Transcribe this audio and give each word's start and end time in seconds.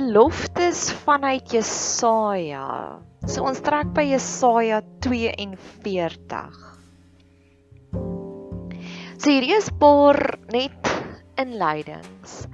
Beloftes 0.00 0.92
vanuit 1.04 1.52
Jesaja. 1.52 3.00
So 3.28 3.44
ons 3.44 3.60
trek 3.60 3.90
by 3.92 4.06
Jesaja 4.08 4.78
42. 5.04 6.38
So 9.20 9.28
hierdie 9.28 9.52
is 9.58 9.68
paar 9.76 10.38
net 10.54 10.88
inleidings 11.40 12.46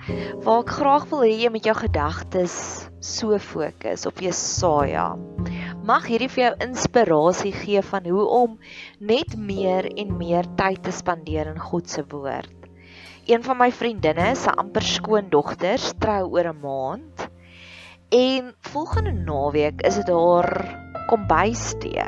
waar 0.43 0.65
ek 0.65 0.73
graag 0.75 1.07
wil 1.13 1.23
hê 1.23 1.37
jy 1.45 1.53
met 1.55 1.69
jou 1.71 1.77
gedagtes 1.79 2.57
so 2.99 3.39
fokus 3.39 4.09
op 4.11 4.19
Jesaja. 4.27 5.13
Mag 5.87 6.11
hierdie 6.11 6.33
vir 6.33 6.49
jou 6.49 6.53
inspirasie 6.67 7.55
gee 7.55 7.85
van 7.93 8.11
hoe 8.11 8.27
om 8.43 8.59
net 8.99 9.39
meer 9.39 9.87
en 9.95 10.19
meer 10.19 10.51
tyd 10.59 10.83
te 10.83 10.95
spandeer 10.99 11.55
in 11.55 11.63
God 11.63 11.95
se 11.95 12.03
woord. 12.11 12.57
Een 13.27 13.43
van 13.47 13.59
my 13.63 13.71
vriendinne 13.75 14.35
se 14.39 14.51
amper 14.51 14.85
skoondogters 14.87 15.93
trou 16.03 16.27
oor 16.35 16.51
'n 16.51 16.61
maand. 16.67 17.27
En 18.09 18.55
volgende 18.61 19.13
naweek 19.13 19.81
is 19.81 19.95
dit 19.95 20.09
haar 20.09 20.79
kombuistee. 21.07 22.07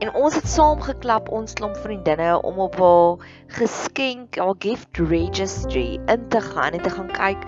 En 0.00 0.14
ons 0.14 0.34
het 0.34 0.48
saam 0.48 0.80
geklap 0.80 1.28
ons 1.28 1.52
klomp 1.52 1.76
vriendinne 1.76 2.42
om 2.42 2.58
op 2.58 2.74
haar 2.80 3.28
geskenk, 3.46 4.38
haar 4.40 4.56
gift 4.58 4.98
registry 4.98 6.00
in 6.06 6.24
te 6.28 6.40
gaan 6.40 6.72
en 6.72 6.82
te 6.82 6.90
gaan 6.90 7.12
kyk 7.12 7.44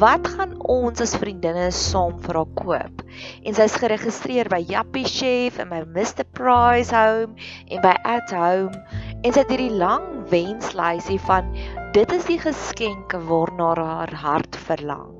wat 0.00 0.26
gaan 0.34 0.56
ons 0.66 1.00
as 1.04 1.14
vriendinne 1.20 1.68
saam 1.70 2.18
vir 2.24 2.40
haar 2.40 2.50
koop. 2.58 3.04
En 3.44 3.54
sy's 3.54 3.78
geregistreer 3.78 4.50
by 4.50 4.62
Yappie 4.72 5.06
Chef 5.06 5.62
en 5.62 5.70
by 5.70 5.84
Mr 5.94 6.26
Price 6.34 6.90
Home 6.96 7.38
en 7.68 7.84
by 7.86 7.94
At 8.02 8.34
Home 8.34 8.74
en 9.20 9.30
sy 9.30 9.44
het 9.44 9.54
hierdie 9.54 9.78
lang 9.78 10.24
wenslysie 10.34 11.20
van 11.30 11.54
dit 11.94 12.18
is 12.18 12.26
die 12.26 12.42
geskenke 12.42 13.22
waarna 13.30 13.74
haar 13.78 14.14
hart 14.26 14.58
verlang. 14.66 15.19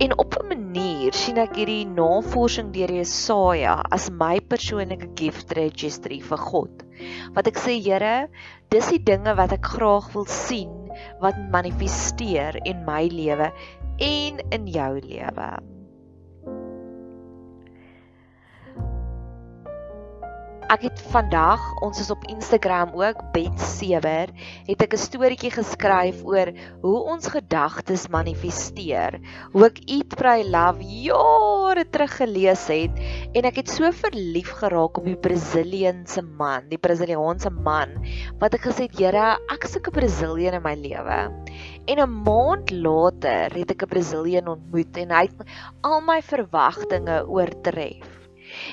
En 0.00 0.18
op 0.18 0.36
'n 0.38 0.48
manier 0.48 1.14
sien 1.14 1.38
ek 1.38 1.56
hierdie 1.56 1.86
navorsing 1.86 2.72
deur 2.74 2.92
Jesaja 2.92 3.74
as 3.90 4.10
my 4.10 4.40
persoonlike 4.40 5.08
gift 5.14 5.52
registry 5.58 6.20
vir 6.20 6.38
God. 6.38 6.82
Wat 7.34 7.46
ek 7.46 7.58
sê, 7.58 7.78
Here, 7.82 8.28
dis 8.70 8.88
die 8.88 9.02
dinge 9.02 9.34
wat 9.36 9.52
ek 9.52 9.66
graag 9.76 10.12
wil 10.14 10.26
sien 10.26 10.90
wat 11.20 11.38
manifesteer 11.50 12.58
in 12.64 12.84
my 12.84 13.06
lewe 13.12 13.52
en 13.98 14.40
in 14.50 14.66
jou 14.66 15.00
lewe. 15.00 15.50
Ek 20.72 20.86
het 20.86 21.00
vandag, 21.12 21.60
ons 21.84 21.98
is 22.00 22.08
op 22.08 22.22
Instagram 22.32 22.94
ook 22.96 23.18
Bet 23.34 23.60
Sewer, 23.60 24.30
het 24.64 24.84
ek 24.84 24.94
'n 24.96 25.02
storieetjie 25.02 25.50
geskryf 25.52 26.22
oor 26.24 26.48
hoe 26.80 27.00
ons 27.12 27.28
gedagtes 27.28 28.06
manifesteer. 28.08 29.18
Hoe 29.52 29.66
ek 29.66 29.82
Eat 29.84 30.16
Pray 30.16 30.46
Love 30.48 30.80
jare 30.80 31.84
terug 31.84 32.16
gelees 32.16 32.64
het 32.72 32.96
en 33.36 33.44
ek 33.44 33.60
het 33.60 33.68
so 33.68 33.92
verlief 33.92 34.48
geraak 34.62 34.96
op 34.96 35.04
die 35.04 35.20
Brasiliaanse 35.26 36.22
man, 36.22 36.70
die 36.72 36.80
Brasiliaanse 36.80 37.50
man, 37.50 37.92
wat 38.40 38.54
ek 38.54 38.64
gesê 38.70 38.88
het, 38.88 38.96
Here, 38.96 39.36
ek 39.52 39.68
soek 39.68 39.92
'n 39.92 39.98
Brazilian 40.00 40.54
in 40.54 40.62
my 40.62 40.74
lewe. 40.74 41.20
En 41.84 42.00
'n 42.00 42.22
maand 42.24 42.70
later 42.70 43.52
het 43.52 43.70
ek 43.76 43.82
'n 43.84 43.92
Brazilian 43.92 44.48
ontmoet 44.48 44.96
en 44.96 45.10
hy 45.10 45.28
het 45.28 45.46
al 45.84 46.00
my 46.00 46.22
verwagtinge 46.22 47.28
oortref. 47.28 48.21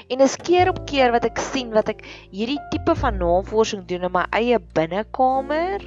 En 0.09 0.21
is 0.25 0.35
keer 0.35 0.69
op 0.69 0.85
keer 0.89 1.11
wat 1.15 1.25
ek 1.25 1.41
sien 1.51 1.73
wat 1.75 1.89
ek 1.89 2.05
hierdie 2.31 2.59
tipe 2.71 2.95
van 2.95 3.19
navorsing 3.21 3.85
doen 3.89 4.07
in 4.07 4.15
my 4.15 4.25
eie 4.35 4.59
binnekamer. 4.77 5.85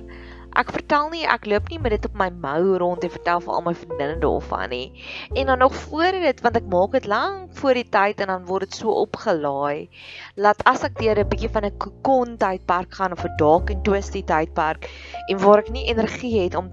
Ek 0.53 0.69
vertel 0.69 1.07
nie 1.15 1.23
ek 1.25 1.47
loop 1.49 1.71
nie 1.73 1.79
met 1.81 1.95
dit 1.95 2.07
op 2.11 2.17
my 2.21 2.29
mou 2.43 2.77
rond 2.83 3.05
en 3.07 3.13
vertel 3.13 3.41
vir 3.41 3.55
al 3.57 3.65
my 3.65 3.73
vriendinne 3.73 4.19
daarvan 4.21 4.69
nie. 4.69 4.89
En 5.33 5.49
dan 5.49 5.63
nog 5.65 5.75
voor 5.87 6.19
dit 6.27 6.43
want 6.45 6.59
ek 6.61 6.69
maak 6.75 6.93
dit 6.99 7.09
lank 7.09 7.55
voor 7.61 7.81
die 7.81 7.89
tyd 7.97 8.21
en 8.21 8.35
dan 8.35 8.45
word 8.51 8.69
dit 8.69 8.77
so 8.83 8.93
opgelaai. 9.07 9.89
Laat 10.37 10.61
as 10.69 10.85
ek 10.85 11.01
deur 11.01 11.23
'n 11.25 11.29
bietjie 11.33 11.53
van 11.57 11.65
'n 11.65 11.79
kokon 11.79 12.37
tydperk 12.37 12.93
gaan 13.01 13.17
of 13.17 13.25
'n 13.25 13.37
dalk 13.41 13.71
en 13.71 13.83
twisty 13.83 14.23
tydperk 14.23 14.91
en 15.29 15.41
waar 15.41 15.65
ek 15.65 15.73
nie 15.73 15.89
energie 15.89 16.37
het 16.43 16.55
om 16.55 16.69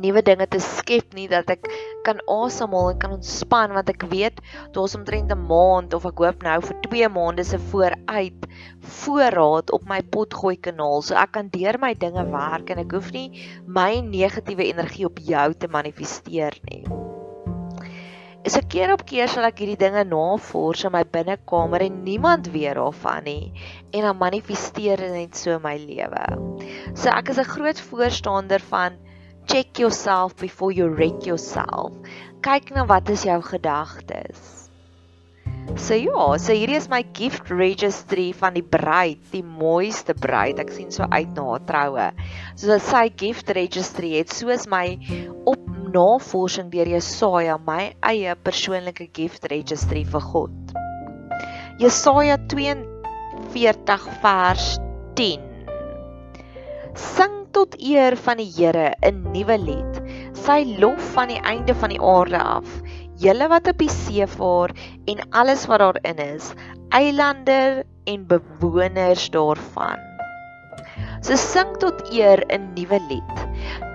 nuwe 0.00 0.22
dinge 0.22 0.46
te 0.46 0.60
skep 0.60 1.14
nie 1.14 1.28
dat 1.28 1.50
ek 1.50 1.68
kan 2.08 2.22
asemhaal 2.30 2.92
en 2.92 3.00
kan 3.02 3.16
ontspan 3.16 3.74
want 3.76 3.90
ek 3.92 4.06
weet 4.12 4.42
daar's 4.76 4.96
omtrent 4.98 5.32
'n 5.34 5.46
maand 5.52 5.96
of 5.98 6.06
ek 6.10 6.22
hoop 6.24 6.46
nou 6.46 6.58
vir 6.68 6.76
2 6.88 7.10
maande 7.16 7.44
se 7.44 7.58
vooruit 7.70 8.46
voorraad 9.00 9.74
op 9.78 9.88
my 9.92 10.00
potgooi 10.16 10.56
kanaal 10.68 11.02
so 11.02 11.18
ek 11.24 11.32
kan 11.38 11.50
deur 11.58 11.80
my 11.82 11.94
dinge 12.06 12.24
werk 12.38 12.70
en 12.70 12.84
ek 12.84 12.96
hoef 12.98 13.12
nie 13.18 13.28
my 13.80 13.90
negatiewe 14.00 14.70
energie 14.72 15.06
op 15.10 15.18
jou 15.32 15.48
te 15.54 15.68
manifesteer 15.78 16.56
nie. 16.70 16.84
Is 18.46 18.54
ek 18.54 18.68
keer 18.70 18.92
op 18.94 19.00
keer 19.08 19.26
sal 19.26 19.48
ek 19.48 19.58
hierdie 19.58 19.80
dinge 19.80 20.04
navors 20.06 20.84
in 20.86 20.92
my 20.94 21.02
binnekamer 21.16 21.82
en 21.82 21.96
niemand 22.06 22.46
weet 22.54 22.76
daarvan 22.78 23.24
nie 23.26 23.50
en 23.90 24.06
dan 24.06 24.20
manifesteer 24.20 25.02
dit 25.02 25.16
net 25.16 25.40
so 25.40 25.58
my 25.64 25.74
lewe. 25.82 26.22
So 26.94 27.10
ek 27.10 27.34
is 27.34 27.40
'n 27.42 27.50
groot 27.50 27.80
voorstander 27.88 28.62
van 28.70 29.00
check 29.46 29.78
yourself 29.78 30.36
before 30.36 30.72
you 30.72 30.88
wreck 30.88 31.26
yourself. 31.26 31.94
Kyk 32.42 32.74
na 32.74 32.84
wat 32.86 33.08
is 33.10 33.24
jou 33.26 33.40
gedagtes. 33.42 34.66
So 35.74 35.96
ja, 35.98 36.38
so 36.38 36.54
hierdie 36.54 36.78
is 36.78 36.86
my 36.88 37.02
gift 37.02 37.50
registry 37.50 38.30
van 38.38 38.54
die 38.54 38.62
bruid, 38.62 39.18
die 39.32 39.42
mooiste 39.42 40.14
bruid. 40.14 40.60
Ek 40.62 40.70
sien 40.74 40.92
so 40.94 41.06
uit 41.10 41.32
na 41.34 41.46
haar 41.50 41.64
troue. 41.66 42.06
So 42.58 42.78
sy 42.82 43.08
gift 43.10 43.50
registry 43.56 44.14
het 44.16 44.30
soos 44.34 44.68
my 44.70 44.98
op 45.46 45.62
navorsing 45.92 46.70
deur 46.70 46.88
Jesaja 46.90 47.58
my 47.66 47.94
eie 48.06 48.34
persoonlike 48.46 49.08
gift 49.16 49.48
registry 49.50 50.04
vir 50.06 50.24
God. 50.32 50.76
Jesaja 51.82 52.38
42 52.48 54.06
vers 54.22 54.68
10. 55.18 55.42
Sing 56.96 57.45
tot 57.56 57.76
eer 57.80 58.18
van 58.20 58.36
die 58.36 58.50
Here 58.52 58.92
'n 59.00 59.22
nuwe 59.32 59.56
lied. 59.56 60.00
Sy 60.36 60.76
lof 60.76 61.00
van 61.14 61.30
die 61.32 61.40
einde 61.40 61.74
van 61.74 61.88
die 61.94 62.00
aarde 62.00 62.40
af. 62.42 62.68
julle 63.16 63.48
wat 63.48 63.68
op 63.70 63.78
die 63.80 63.88
see 63.88 64.26
vaar 64.28 64.74
en 65.08 65.22
alles 65.30 65.64
wat 65.70 65.80
daarin 65.80 66.18
is, 66.20 66.50
eilande 66.92 67.84
en 68.04 68.26
bewoners 68.28 69.30
daarvan. 69.32 70.02
So 71.24 71.36
sing 71.40 71.72
tot 71.80 72.12
eer 72.12 72.44
'n 72.52 72.74
nuwe 72.76 73.00
lied. 73.08 73.36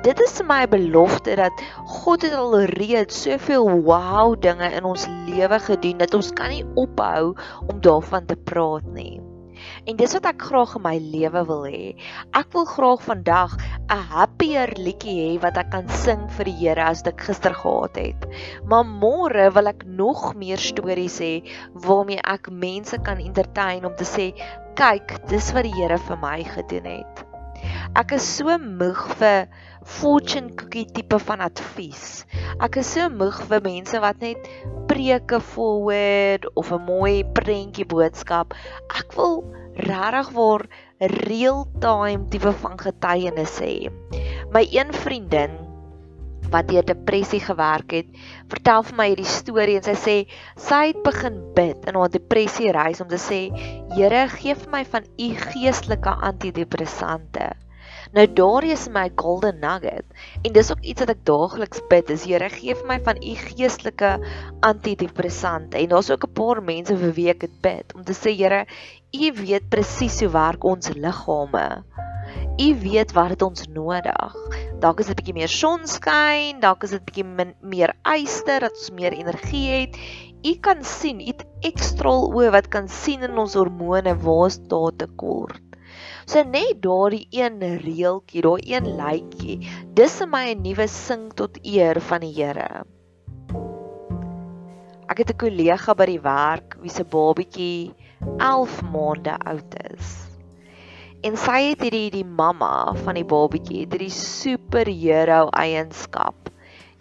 Dit 0.01 0.19
is 0.19 0.41
my 0.41 0.65
belofte 0.67 1.35
dat 1.35 1.53
God 1.85 2.21
het 2.21 2.33
al 2.33 2.63
reeds 2.73 3.21
soveel 3.21 3.69
wow 3.69 4.33
dinge 4.41 4.71
in 4.73 4.83
ons 4.83 5.05
lewe 5.29 5.59
gedoen 5.59 5.97
dat 5.97 6.13
ons 6.13 6.33
kan 6.33 6.49
nie 6.49 6.65
ophou 6.73 7.37
om 7.67 7.81
daarvan 7.81 8.25
te 8.25 8.35
praat 8.35 8.85
nie. 8.93 9.21
En 9.85 9.97
dis 9.99 10.13
wat 10.17 10.27
ek 10.29 10.45
graag 10.49 10.75
in 10.79 10.83
my 10.85 10.95
lewe 10.99 11.43
wil 11.49 11.63
hê. 11.69 11.93
Ek 12.37 12.51
wil 12.55 12.67
graag 12.69 13.03
vandag 13.07 13.55
'n 13.91 14.01
happier 14.13 14.73
liedjie 14.77 15.17
hê 15.21 15.31
wat 15.43 15.57
ek 15.57 15.71
kan 15.75 15.89
sing 16.03 16.27
vir 16.37 16.45
die 16.49 16.57
Here 16.61 16.85
as 16.85 17.03
ek 17.07 17.25
gister 17.27 17.53
gehad 17.53 17.95
het. 17.97 18.27
Maar 18.65 18.85
môre 18.85 19.49
wil 19.55 19.67
ek 19.67 19.83
nog 19.85 20.35
meer 20.35 20.57
stories 20.57 21.19
hê 21.19 21.33
waarmee 21.73 22.21
ek 22.23 22.51
mense 22.51 22.97
kan 23.01 23.19
entertain 23.19 23.85
om 23.85 23.95
te 23.95 24.05
sê, 24.05 24.31
kyk, 24.75 25.17
dis 25.27 25.51
wat 25.53 25.67
die 25.67 25.75
Here 25.75 25.97
vir 25.97 26.17
my 26.17 26.39
gedoen 26.43 26.85
het. 26.85 27.25
Ek 27.99 28.13
is 28.15 28.25
so 28.37 28.53
moeg 28.57 29.01
vir 29.19 29.49
fortune 29.83 30.53
cookie 30.55 30.85
tipe 30.95 31.17
van 31.19 31.43
advies. 31.45 32.23
Ek 32.63 32.77
is 32.81 32.93
so 32.95 33.09
moeg 33.09 33.41
vir 33.49 33.61
mense 33.65 33.99
wat 34.03 34.21
net 34.23 34.47
preke 34.91 35.39
forward 35.39 36.43
of 36.59 36.71
'n 36.75 36.83
mooi 36.83 37.23
prentjie 37.23 37.87
boodskap. 37.87 38.51
Ek 38.99 39.15
wil 39.15 39.39
regtig 39.87 40.29
waar 40.35 40.63
real 41.27 41.63
time 41.79 42.27
tipe 42.27 42.51
van 42.63 42.75
getuienis 42.75 43.55
hê. 43.63 43.87
My 44.51 44.67
een 44.67 44.91
vriendin 44.93 45.55
wat 46.51 46.67
deur 46.67 46.83
depressie 46.83 47.39
gewerk 47.39 47.95
het, 47.95 48.09
vertel 48.51 48.83
vir 48.83 48.97
my 48.97 49.07
hierdie 49.13 49.31
storie 49.31 49.77
en 49.79 49.87
sy 49.87 49.95
sê 49.95 50.17
sy 50.59 50.81
het 50.91 50.99
begin 51.07 51.39
bid 51.55 51.87
in 51.87 51.95
haar 51.95 52.11
depressie 52.11 52.73
reis 52.75 52.99
om 52.99 53.07
te 53.07 53.21
sê 53.29 53.41
Here 53.95 54.27
gee 54.35 54.55
vir 54.59 54.71
my 54.75 54.83
van 54.83 55.07
u 55.15 55.29
geestelike 55.47 56.17
antidepressante. 56.31 57.53
Nou 58.11 58.25
daar 58.35 58.65
is 58.67 58.89
my 58.91 59.05
golden 59.15 59.61
nugget 59.63 60.03
en 60.43 60.51
dis 60.51 60.71
ook 60.71 60.81
iets 60.83 60.99
wat 60.99 61.13
ek 61.13 61.21
daagliks 61.29 61.79
bid 61.87 62.09
is 62.11 62.25
Here 62.27 62.49
gee 62.51 62.75
vir 62.75 62.89
my 62.89 62.97
van 63.05 63.21
u 63.23 63.35
geestelike 63.39 64.09
antidepressante 64.67 65.79
en 65.79 65.93
daar's 65.93 66.11
ook 66.11 66.27
'n 66.27 66.33
paar 66.39 66.59
mense 66.63 66.97
vir 67.03 67.13
wie 67.15 67.29
ek 67.31 67.39
dit 67.45 67.55
bid 67.63 67.95
om 67.95 68.03
te 68.03 68.17
sê 68.17 68.35
Here 68.35 68.65
u 69.15 69.31
weet 69.39 69.69
presies 69.69 70.19
hoe 70.19 70.29
werk 70.35 70.63
ons 70.63 70.91
liggame. 70.91 71.83
U 72.59 72.67
weet 72.83 73.11
wat 73.11 73.29
het 73.29 73.41
ons 73.41 73.67
nodig. 73.67 74.35
Dalk 74.83 74.99
is 74.99 75.07
dit 75.07 75.15
'n 75.15 75.19
bietjie 75.21 75.39
meer 75.39 75.53
sonskyn, 75.55 76.59
dalk 76.59 76.83
is 76.83 76.91
dit 76.91 77.05
bietjie 77.05 77.27
meer 77.61 77.95
yster 78.03 78.59
dat 78.59 78.75
ons 78.75 78.91
meer 78.91 79.13
energie 79.13 79.67
het. 79.71 79.95
U 80.43 80.53
kan 80.59 80.83
sien, 80.83 81.21
u 81.21 81.31
het 81.31 81.47
ekstra 81.61 82.11
oë 82.11 82.51
wat 82.51 82.67
kan 82.67 82.87
sien 82.89 83.23
in 83.23 83.37
ons 83.37 83.53
hormone 83.53 84.15
waar's 84.19 84.59
daar 84.67 84.91
tekort. 84.97 85.70
So 86.25 86.43
net 86.43 86.81
daardie 86.83 87.27
een 87.33 87.59
reeltjie, 87.81 88.41
daai 88.45 88.61
een 88.75 88.89
lytjie, 88.97 89.57
dis 89.97 90.17
vir 90.21 90.27
my 90.27 90.43
'n 90.53 90.61
nuwe 90.61 90.87
sing 90.87 91.31
tot 91.33 91.57
eer 91.63 91.99
van 91.99 92.21
die 92.21 92.33
Here. 92.33 92.85
Ek 95.09 95.17
het 95.17 95.31
'n 95.31 95.41
kollega 95.43 95.93
by 95.93 96.05
die 96.05 96.21
werk 96.23 96.77
wie 96.81 96.89
se 96.89 97.03
babatjie 97.03 97.93
11 98.39 98.81
maande 98.93 99.33
oud 99.45 99.75
is. 99.91 100.13
En 101.21 101.35
sy 101.37 101.57
het 101.69 101.81
hierdie 101.81 102.11
die 102.11 102.25
mamma 102.25 102.93
van 103.03 103.15
die 103.15 103.25
babatjie, 103.25 103.81
het 103.83 103.91
hierdie 103.91 104.13
superhero 104.13 105.49
eienskap. 105.51 106.49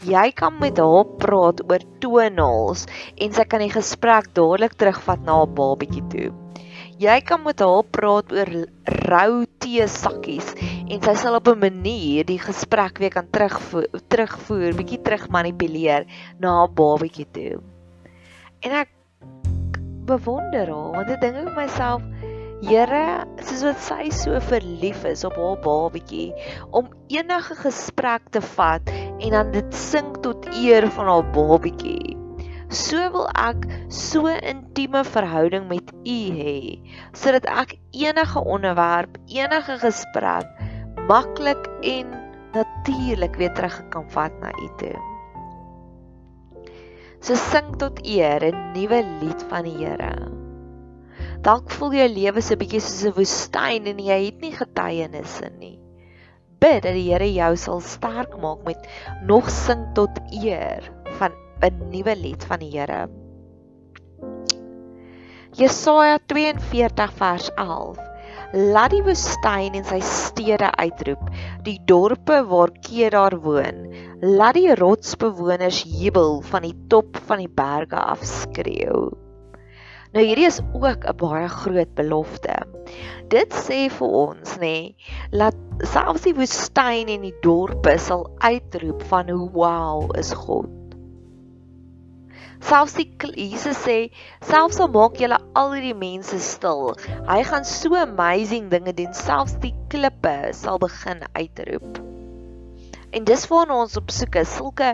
Jy 0.00 0.32
kan 0.32 0.58
met 0.58 0.78
haar 0.78 1.04
praat 1.20 1.60
oor 1.70 1.82
tonals 2.00 2.86
en 3.16 3.32
sy 3.32 3.44
kan 3.44 3.60
die 3.60 3.72
gesprek 3.72 4.32
dadelik 4.34 4.74
terugvat 4.80 5.20
na 5.24 5.42
haar 5.42 5.52
babatjie 5.60 6.06
toe. 6.08 6.39
Jy 7.00 7.14
kan 7.24 7.40
met 7.40 7.62
haar 7.64 7.86
praat 7.96 8.32
oor 8.34 8.50
rou 9.08 9.44
tee 9.64 9.86
sakkies 9.88 10.50
en 10.60 10.98
sy 11.00 11.14
sal 11.16 11.38
op 11.38 11.48
'n 11.48 11.62
manier 11.62 12.26
die 12.28 12.36
gesprek 12.42 13.00
weer 13.00 13.14
kan 13.14 13.30
terugvoer, 13.32 13.88
terugvoer, 14.12 14.76
bietjie 14.76 15.00
terug 15.00 15.24
manipuleer 15.32 16.04
na 16.44 16.52
haar 16.58 16.68
babatjie 16.68 17.24
toe. 17.32 17.62
En 18.60 18.76
ek 18.82 18.92
bewonder 20.12 20.68
haar 20.68 20.92
want 20.98 21.14
ek 21.16 21.20
dink 21.24 21.40
vir 21.40 21.56
myself 21.56 22.04
Here, 22.60 23.24
soos 23.40 23.62
wat 23.64 23.80
sy 23.80 24.10
so 24.12 24.36
verlief 24.52 25.06
is 25.08 25.24
op 25.24 25.40
haar 25.40 25.56
babatjie 25.64 26.34
om 26.76 26.92
enige 27.08 27.56
gesprek 27.64 28.28
te 28.36 28.44
vat 28.44 28.92
en 28.92 29.30
dan 29.32 29.56
dit 29.56 29.72
sing 29.88 30.12
tot 30.20 30.44
eer 30.52 30.90
van 30.92 31.08
haar 31.08 31.30
babatjie. 31.32 32.19
So 32.70 33.02
wil 33.10 33.26
ek 33.34 33.64
so 33.90 34.30
intieme 34.30 35.02
verhouding 35.02 35.66
met 35.66 35.88
U 36.06 36.18
hê 36.38 36.78
sodat 37.18 37.48
ek 37.50 37.74
enige 37.90 38.38
onderwerp, 38.46 39.18
enige 39.26 39.74
gesprek 39.82 40.46
maklik 41.10 41.66
en 41.82 42.14
natuurlik 42.54 43.34
weer 43.42 43.50
terug 43.58 43.74
kan 43.90 44.06
vat 44.14 44.38
na 44.38 44.54
U 44.54 44.68
toe. 44.78 44.94
So 47.18 47.34
sing 47.34 47.74
tot 47.82 47.98
eer 48.06 48.38
'n 48.52 48.62
nuwe 48.78 49.02
lied 49.18 49.42
van 49.50 49.66
die 49.66 49.74
Here. 49.82 50.14
Dalk 51.42 51.74
voel 51.74 51.98
jou 51.98 52.08
lewe 52.08 52.40
so 52.40 52.54
'n 52.54 52.62
bietjie 52.62 52.80
soos 52.86 53.02
'n 53.10 53.18
woestyn 53.18 53.90
en 53.90 53.98
jy 53.98 54.24
het 54.30 54.40
nie 54.40 54.54
getuienisse 54.54 55.50
nie. 55.58 55.78
Bid 56.62 56.86
dat 56.86 56.94
die 56.94 57.10
Here 57.10 57.34
jou 57.34 57.56
sal 57.56 57.80
sterk 57.82 58.38
maak 58.38 58.62
met 58.62 58.86
nog 59.26 59.50
sing 59.50 59.90
tot 59.98 60.22
eer 60.30 60.86
van 61.18 61.34
'n 61.62 61.90
nuwe 61.92 62.14
lied 62.16 62.44
van 62.48 62.62
die 62.62 62.70
Here. 62.72 63.08
Jesaja 65.58 66.18
42 66.26 67.12
vers 67.18 67.50
11. 67.56 67.98
Laat 68.52 68.94
die 68.94 69.02
woestyn 69.06 69.76
en 69.78 69.84
sy 69.86 69.98
stede 70.02 70.70
uitroep, 70.80 71.26
die 71.66 71.76
dorpe 71.90 72.40
waar 72.50 72.72
Kedar 72.86 73.36
woon. 73.44 73.84
Laat 74.22 74.56
die 74.56 74.72
rotsbewoners 74.78 75.82
jubel 75.84 76.40
van 76.48 76.64
die 76.66 76.74
top 76.88 77.20
van 77.28 77.44
die 77.44 77.52
berge 77.60 78.00
af 78.00 78.24
skreeu. 78.26 79.10
Nou 80.10 80.24
hierdie 80.26 80.48
is 80.48 80.62
ook 80.72 81.04
'n 81.06 81.16
baie 81.20 81.46
groot 81.48 81.94
belofte. 81.94 82.56
Dit 83.28 83.52
sê 83.54 83.86
vir 83.90 84.08
ons 84.24 84.56
nê, 84.58 84.94
laat 85.30 85.58
selfs 85.92 86.26
die 86.26 86.34
woestyn 86.34 87.06
en 87.08 87.22
die 87.22 87.36
dorpe 87.42 87.98
sal 87.98 88.26
uitroep 88.42 89.02
van 89.12 89.28
hoe 89.28 89.50
wow 89.54 90.10
is 90.18 90.32
God. 90.32 90.79
Selfs 92.60 92.94
die 92.98 93.08
Jesus 93.36 93.78
sê, 93.86 94.10
selfs 94.44 94.80
al 94.84 94.90
maak 94.92 95.16
julle 95.20 95.38
al 95.56 95.72
hierdie 95.72 95.96
mense 95.96 96.38
stil, 96.44 96.92
hy 97.28 97.40
gaan 97.48 97.64
so 97.64 97.96
amazing 97.96 98.68
dinge 98.72 98.92
doen, 98.98 99.14
selfs 99.16 99.56
die 99.64 99.72
klippe 99.92 100.52
sal 100.56 100.78
begin 100.82 101.24
uitroep. 101.32 102.00
En 103.10 103.24
dis 103.26 103.42
waarna 103.50 103.80
ons 103.82 103.96
op 103.98 104.12
soek 104.14 104.36
is, 104.38 104.52
sulke 104.54 104.92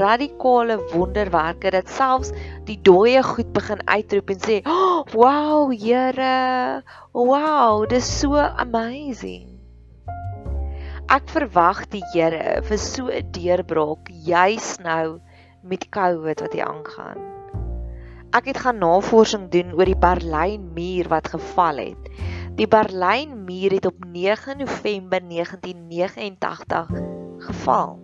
radikale 0.00 0.80
wonderwerke 0.90 1.70
dat 1.70 1.92
selfs 1.94 2.32
die 2.66 2.78
dooie 2.88 3.22
goed 3.22 3.52
begin 3.54 3.84
uitroep 3.86 4.32
en 4.34 4.42
sê, 4.42 4.56
oh, 4.66 5.04
"Wow, 5.14 5.70
Here! 5.70 6.82
Wow, 7.12 7.86
dis 7.86 8.08
so 8.20 8.34
amazing." 8.40 9.52
Ek 11.12 11.28
verwag 11.28 11.84
die 11.92 12.02
Here 12.14 12.62
vir 12.66 12.78
so 12.78 13.06
'n 13.12 13.30
deurbraak 13.36 14.10
juis 14.26 14.78
nou 14.80 15.20
met 15.62 15.88
COVID 15.88 16.40
wat 16.40 16.52
hier 16.52 16.66
aangaan. 16.66 17.18
Ek 18.32 18.48
het 18.48 18.58
gaan 18.64 18.78
navorsing 18.80 19.48
doen 19.52 19.74
oor 19.76 19.86
die 19.86 19.98
Berlynmuur 19.98 21.08
wat 21.12 21.28
geval 21.34 21.82
het. 21.82 22.08
Die 22.58 22.68
Berlynmuur 22.68 23.76
het 23.76 23.86
op 23.86 24.04
9 24.04 24.58
November 24.58 25.20
1989 25.28 26.90
geval. 27.38 27.98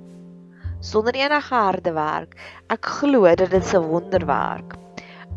Sonder 0.81 1.15
enige 1.15 1.55
harde 1.55 1.93
werk. 1.93 2.37
Ek 2.67 2.85
glo 2.87 3.35
dat 3.35 3.50
dit 3.50 3.75
'n 3.75 3.88
wonderwerk. 3.91 4.77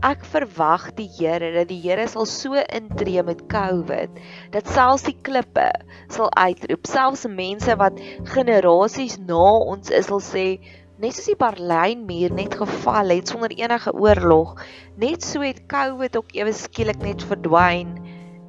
Ek 0.02 0.24
verwag 0.26 0.94
die 0.98 1.10
Here 1.18 1.52
dat 1.54 1.68
die 1.70 1.82
Here 1.82 2.08
sal 2.08 2.26
so 2.26 2.58
intree 2.58 3.22
met 3.24 3.44
COVID 3.54 4.22
dat 4.50 4.68
selfs 4.68 5.04
die 5.04 5.18
klippe 5.22 5.68
sal 6.10 6.32
uitroep, 6.34 6.88
selfs 6.90 7.26
mense 7.30 7.76
wat 7.78 8.00
generasies 8.24 9.20
na 9.20 9.44
ons 9.74 9.90
is 9.90 10.10
sal 10.10 10.24
sê 10.26 10.46
net 11.02 11.16
soos 11.18 11.32
die 11.32 11.40
Berlynmuur 11.40 12.34
net 12.38 12.54
geval 12.60 13.10
het 13.16 13.32
sonder 13.32 13.54
enige 13.58 13.90
oorlog, 13.98 14.54
net 15.02 15.26
so 15.26 15.42
het 15.42 15.64
COVID 15.72 16.18
ook 16.20 16.36
ewe 16.38 16.54
skielik 16.54 17.00
net 17.02 17.24
verdwyn 17.26 17.96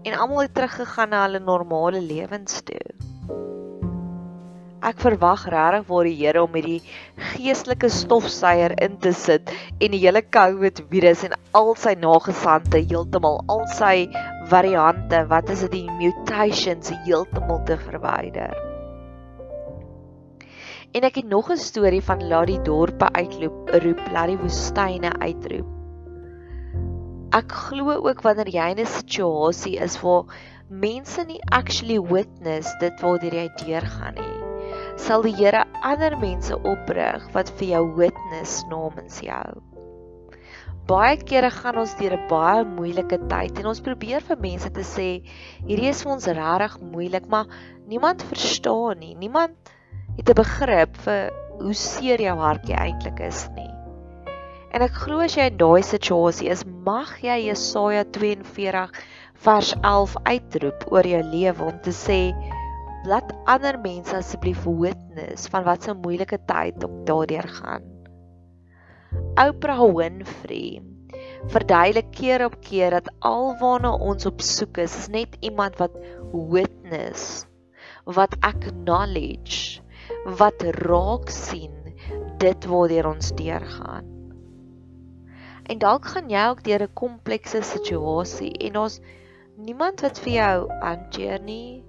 en 0.04 0.18
almal 0.18 0.44
het 0.44 0.52
teruggegaan 0.58 1.14
na 1.14 1.22
hulle 1.24 1.40
normale 1.40 2.02
lewens 2.04 2.60
toe. 2.68 2.82
Ek 4.82 4.98
verwag 5.00 5.46
regtig 5.54 5.86
waar 5.88 6.08
die 6.10 6.16
Here 6.18 6.42
om 6.42 6.58
hierdie 6.58 6.80
geestelike 7.30 7.88
stofsuier 7.88 8.74
in 8.84 8.98
te 9.00 9.14
sit 9.16 9.52
en 9.78 9.94
die 9.94 10.02
hele 10.02 10.20
COVID 10.26 10.82
virus 10.90 11.22
en 11.28 11.36
al 11.56 11.72
sy 11.78 11.94
nagesande 12.02 12.82
heeltemal 12.82 13.40
al 13.54 13.64
sy 13.78 13.94
variante, 14.52 15.22
wat 15.32 15.54
is 15.54 15.64
dit 15.68 15.78
die 15.78 15.98
mutations 16.02 16.92
heeltemal 17.06 17.62
te 17.70 17.78
verwyder. 17.86 18.71
En 20.92 21.06
ek 21.08 21.14
het 21.22 21.28
nog 21.28 21.48
'n 21.50 21.56
storie 21.56 22.02
van 22.04 22.26
laat 22.28 22.46
die 22.46 22.62
dorpe 22.62 23.08
uitloop, 23.12 23.70
roep, 23.82 24.00
laat 24.12 24.28
die 24.28 24.38
woestyne 24.38 25.12
uitroep. 25.18 25.68
Ek 27.32 27.52
glo 27.52 27.94
ook 28.08 28.20
wanneer 28.22 28.48
jy 28.48 28.66
in 28.74 28.80
'n 28.84 28.86
situasie 28.86 29.78
is 29.80 30.00
waar 30.00 30.24
mense 30.68 31.24
nie 31.24 31.40
actually 31.48 32.00
witness 32.00 32.76
dit 32.80 33.00
waartoe 33.00 33.32
jy 33.32 33.48
deurgaan 33.64 34.14
nie, 34.14 34.38
sal 34.96 35.22
die 35.22 35.34
Here 35.34 35.64
ander 35.82 36.18
mense 36.18 36.56
oprig 36.60 37.32
wat 37.32 37.50
vir 37.56 37.68
jou 37.68 37.84
witness 37.96 38.64
namens 38.68 39.20
jou. 39.20 39.62
Baie 40.86 41.16
kere 41.16 41.50
gaan 41.50 41.78
ons 41.78 41.96
deur 41.96 42.18
'n 42.18 42.28
baie 42.28 42.64
moeilike 42.64 43.18
tyd 43.28 43.58
en 43.58 43.66
ons 43.66 43.80
probeer 43.80 44.20
vir 44.20 44.36
mense 44.36 44.70
te 44.70 44.84
sê 44.84 45.22
hierdie 45.66 45.88
is 45.88 46.02
vir 46.02 46.12
ons 46.12 46.26
regtig 46.26 46.80
moeilik, 46.80 47.28
maar 47.28 47.46
niemand 47.86 48.22
verstaan 48.22 48.98
nie. 48.98 49.14
Niemand 49.14 49.56
het 50.16 50.28
'n 50.28 50.36
begrip 50.36 50.96
vir 51.04 51.30
hoe 51.60 51.74
seer 51.74 52.20
jou 52.20 52.36
hartjie 52.38 52.76
eintlik 52.76 53.20
is 53.20 53.48
nie. 53.56 53.70
En 54.72 54.82
ek 54.84 54.92
glo 55.04 55.20
as 55.24 55.36
jy 55.36 55.46
in 55.50 55.56
daai 55.56 55.82
situasie 55.82 56.48
is, 56.52 56.64
mag 56.64 57.20
jy 57.22 57.38
Jesaja 57.46 58.04
42 58.04 58.92
vers 59.44 59.74
11 59.82 60.16
uitroep 60.24 60.84
oor 60.92 61.06
jou 61.06 61.22
lewe 61.22 61.64
om 61.64 61.78
te 61.84 61.94
sê 61.96 62.20
laat 63.08 63.32
ander 63.50 63.78
mense 63.82 64.16
asseblief 64.16 64.64
witness 64.64 65.48
van 65.48 65.64
wat 65.64 65.88
'n 65.88 66.00
moeilike 66.04 66.38
tyd 66.46 66.84
op 66.84 67.06
daardeur 67.06 67.48
gaan. 67.48 67.84
Oprah 69.48 69.82
Winfrey 69.96 70.82
verduidelik 71.48 72.10
keer 72.10 72.44
op 72.44 72.56
keer 72.60 72.90
dat 72.90 73.12
alwaarna 73.18 73.92
ons 73.92 74.26
op 74.26 74.40
soek 74.40 74.76
is, 74.76 74.96
is 74.96 75.08
net 75.08 75.36
iemand 75.40 75.76
wat 75.76 75.96
witness, 76.32 77.46
wat 78.04 78.36
acknowledge 78.40 79.82
wat 80.38 80.62
raak 80.82 81.30
sien 81.30 81.74
dit 82.42 82.66
waardeur 82.66 83.08
ons 83.12 83.30
deurgaan. 83.38 84.08
En 85.70 85.78
dalk 85.78 86.08
gaan 86.14 86.30
jy 86.30 86.42
ook 86.50 86.62
deur 86.66 86.82
'n 86.82 86.94
komplekse 86.98 87.62
situasie 87.62 88.52
en 88.66 88.76
ons 88.76 89.00
niemand 89.56 90.00
wat 90.00 90.18
vir 90.18 90.32
jou 90.32 90.56
hanteer 90.80 91.40
nie. 91.40 91.84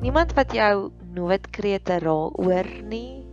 Niemand 0.00 0.34
wat 0.34 0.52
jou 0.52 0.90
noodkrete 1.14 1.98
raak 2.02 2.38
oor 2.38 2.68
nie. 2.82 3.24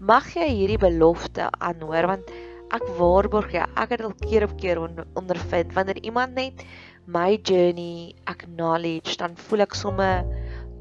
Mag 0.00 0.34
jy 0.34 0.48
hierdie 0.48 0.80
belofte 0.80 1.50
aanhoor 1.58 2.06
want 2.06 2.30
ek 2.70 2.82
waarborg 2.98 3.52
jy 3.54 3.64
ek 3.76 3.90
het 3.94 4.00
al 4.00 4.16
keer 4.20 4.44
op 4.48 4.56
keer 4.60 4.80
ondervind 5.14 5.72
wanneer 5.76 6.02
iemand 6.02 6.34
net 6.34 6.64
my 7.06 7.38
journey 7.42 8.14
acknowledge 8.24 9.16
dan 9.16 9.36
voel 9.36 9.60
ek 9.60 9.74
sommer 9.74 10.24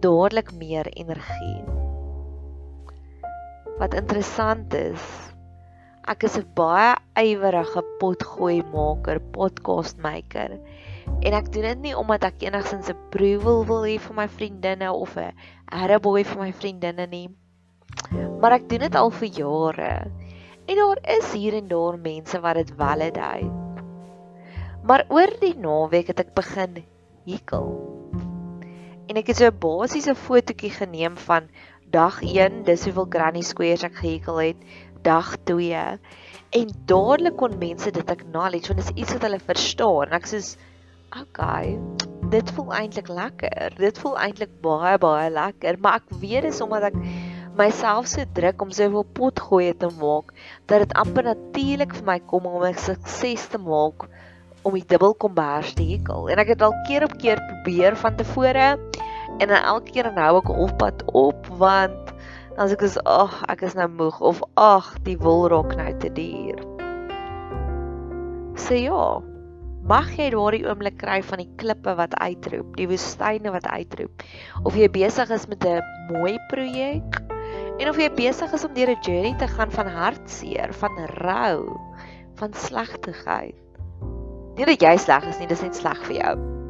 dadelik 0.01 0.51
meer 0.57 0.89
energie. 0.97 1.84
Wat 3.75 3.91
interessant 3.91 4.71
is, 4.71 5.03
ek 6.07 6.23
is 6.23 6.37
'n 6.39 6.47
baie 6.55 6.95
ywerige 7.19 7.81
potgooi 7.99 8.63
maker, 8.71 9.19
podcast 9.35 9.97
maker. 9.99 10.55
En 11.19 11.35
ek 11.35 11.51
doen 11.51 11.67
dit 11.67 11.81
nie 11.81 11.95
omdat 11.97 12.23
ek 12.23 12.45
enigsins 12.47 12.87
'n 12.87 12.95
approval 12.95 13.65
wil 13.67 13.83
hê 13.83 13.97
vir 13.99 14.15
my 14.15 14.27
vriendinne 14.27 14.93
of 14.93 15.17
'n 15.17 15.35
attaboy 15.67 16.23
vir 16.23 16.39
my 16.39 16.51
vriendinne 16.53 17.07
nie. 17.07 17.27
Maar 18.39 18.63
ek 18.63 18.69
doen 18.69 18.87
dit 18.87 18.95
al 18.95 19.11
vir 19.11 19.29
jare. 19.43 20.07
En 20.71 20.75
daar 20.75 20.99
is 21.17 21.33
hier 21.33 21.53
en 21.53 21.67
daar 21.67 21.99
mense 21.99 22.39
wat 22.39 22.55
dit 22.55 22.71
validate. 22.77 23.51
Maar 24.83 25.05
oor 25.09 25.31
die 25.41 25.55
naweek 25.59 26.07
het 26.07 26.19
ek 26.19 26.33
begin 26.33 26.83
hekel. 27.25 27.95
En 29.07 29.17
ek 29.17 29.27
het 29.27 29.37
so 29.37 29.51
'n 29.51 29.59
basiese 29.59 30.15
fotootjie 30.15 30.71
geneem 30.71 31.17
van 31.17 31.49
dag 31.91 32.21
1, 32.21 32.63
dis 32.63 32.83
hoeveel 32.83 33.07
granny 33.09 33.41
squares 33.41 33.83
ek 33.83 33.95
gehekel 34.01 34.41
het, 34.41 34.57
dag 35.05 35.35
2 35.45 35.99
en 36.55 36.71
dadelik 36.87 37.35
kon 37.37 37.57
mense 37.59 37.91
dit 37.91 38.11
acknowledge 38.11 38.71
want 38.71 38.81
dit 38.81 38.89
is 38.89 39.01
iets 39.03 39.15
wat 39.15 39.25
hulle 39.27 39.39
verstaan. 39.39 40.13
Ek 40.15 40.27
sê, 40.29 40.39
"Okay, 41.21 41.77
dit 42.31 42.51
voel 42.51 42.73
eintlik 42.73 43.07
lekker. 43.07 43.75
Dit 43.77 43.99
voel 44.01 44.17
eintlik 44.17 44.49
baie 44.61 44.97
baie 44.97 45.29
lekker, 45.29 45.77
maar 45.79 46.01
ek 46.01 46.09
weet 46.21 46.47
dis 46.47 46.61
omdat 46.61 46.89
ek 46.89 46.97
myself 47.55 48.07
so 48.07 48.25
druk 48.33 48.61
om 48.61 48.71
soveel 48.71 49.05
potgoeie 49.15 49.73
te 49.79 49.89
maak 49.99 50.33
dat 50.67 50.83
dit 50.83 50.93
amper 50.93 51.23
natuurlik 51.23 51.93
vir 51.95 52.05
my 52.05 52.19
kom 52.19 52.45
om 52.45 52.63
'n 52.63 52.73
sukses 52.73 53.47
te 53.47 53.57
maak 53.57 54.07
om 54.63 54.73
die 54.73 54.87
dubbel 54.87 55.13
kombers 55.13 55.73
te 55.73 55.83
hekel. 55.83 56.29
En 56.29 56.39
ek 56.39 56.47
het 56.47 56.61
al 56.61 56.73
keer 56.87 57.03
op 57.03 57.17
keer 57.17 57.39
probeer 57.47 57.95
van 57.95 58.15
tevore 58.15 58.79
en 59.39 59.47
dan 59.47 59.61
elke 59.61 59.91
keer 59.91 60.07
dan 60.07 60.17
hou 60.17 60.37
ek 60.39 60.49
op 60.49 60.77
pad 60.79 61.03
op 61.11 61.47
want 61.59 62.13
dan 62.55 62.69
sê 62.69 62.77
ek 62.77 62.85
is 62.87 62.97
ag 63.03 63.35
ek 63.51 63.65
is 63.67 63.75
nou 63.75 63.87
moeg 63.91 64.19
of 64.23 64.41
ag 64.55 64.93
die 65.07 65.17
wol 65.19 65.47
raak 65.51 65.75
nou 65.75 65.91
te 65.99 66.11
duur. 66.15 66.59
Sê 68.55 68.85
ja. 68.85 69.19
Mag 69.85 70.07
jy 70.17 70.31
daardie 70.33 70.63
oomblik 70.65 70.95
kry 70.97 71.19
van 71.21 71.43
die 71.43 71.49
klippe 71.61 71.93
wat 71.99 72.15
uitroep, 72.17 72.71
die 72.79 72.87
woestyne 72.89 73.51
wat 73.53 73.67
uitroep. 73.69 74.23
Of 74.65 74.79
jy 74.79 74.87
besig 74.89 75.29
is 75.29 75.45
met 75.51 75.61
'n 75.61 75.83
mooi 76.09 76.39
projek 76.49 77.21
en 77.77 77.89
of 77.89 77.99
jy 77.99 78.09
besig 78.17 78.53
is 78.53 78.65
om 78.65 78.73
deur 78.73 78.89
'n 78.89 79.03
journey 79.05 79.35
te 79.37 79.47
gaan 79.47 79.71
van 79.71 79.87
hartseer, 79.87 80.73
van 80.73 80.97
rou, 81.21 81.77
van 82.35 82.53
slegtigheid. 82.53 83.61
Nie 84.55 84.65
dat 84.65 84.81
jy 84.81 84.97
sleg 84.97 85.27
is 85.27 85.39
nie, 85.39 85.47
dis 85.47 85.61
net 85.61 85.75
sleg 85.75 85.99
vir 86.07 86.15
jou. 86.15 86.64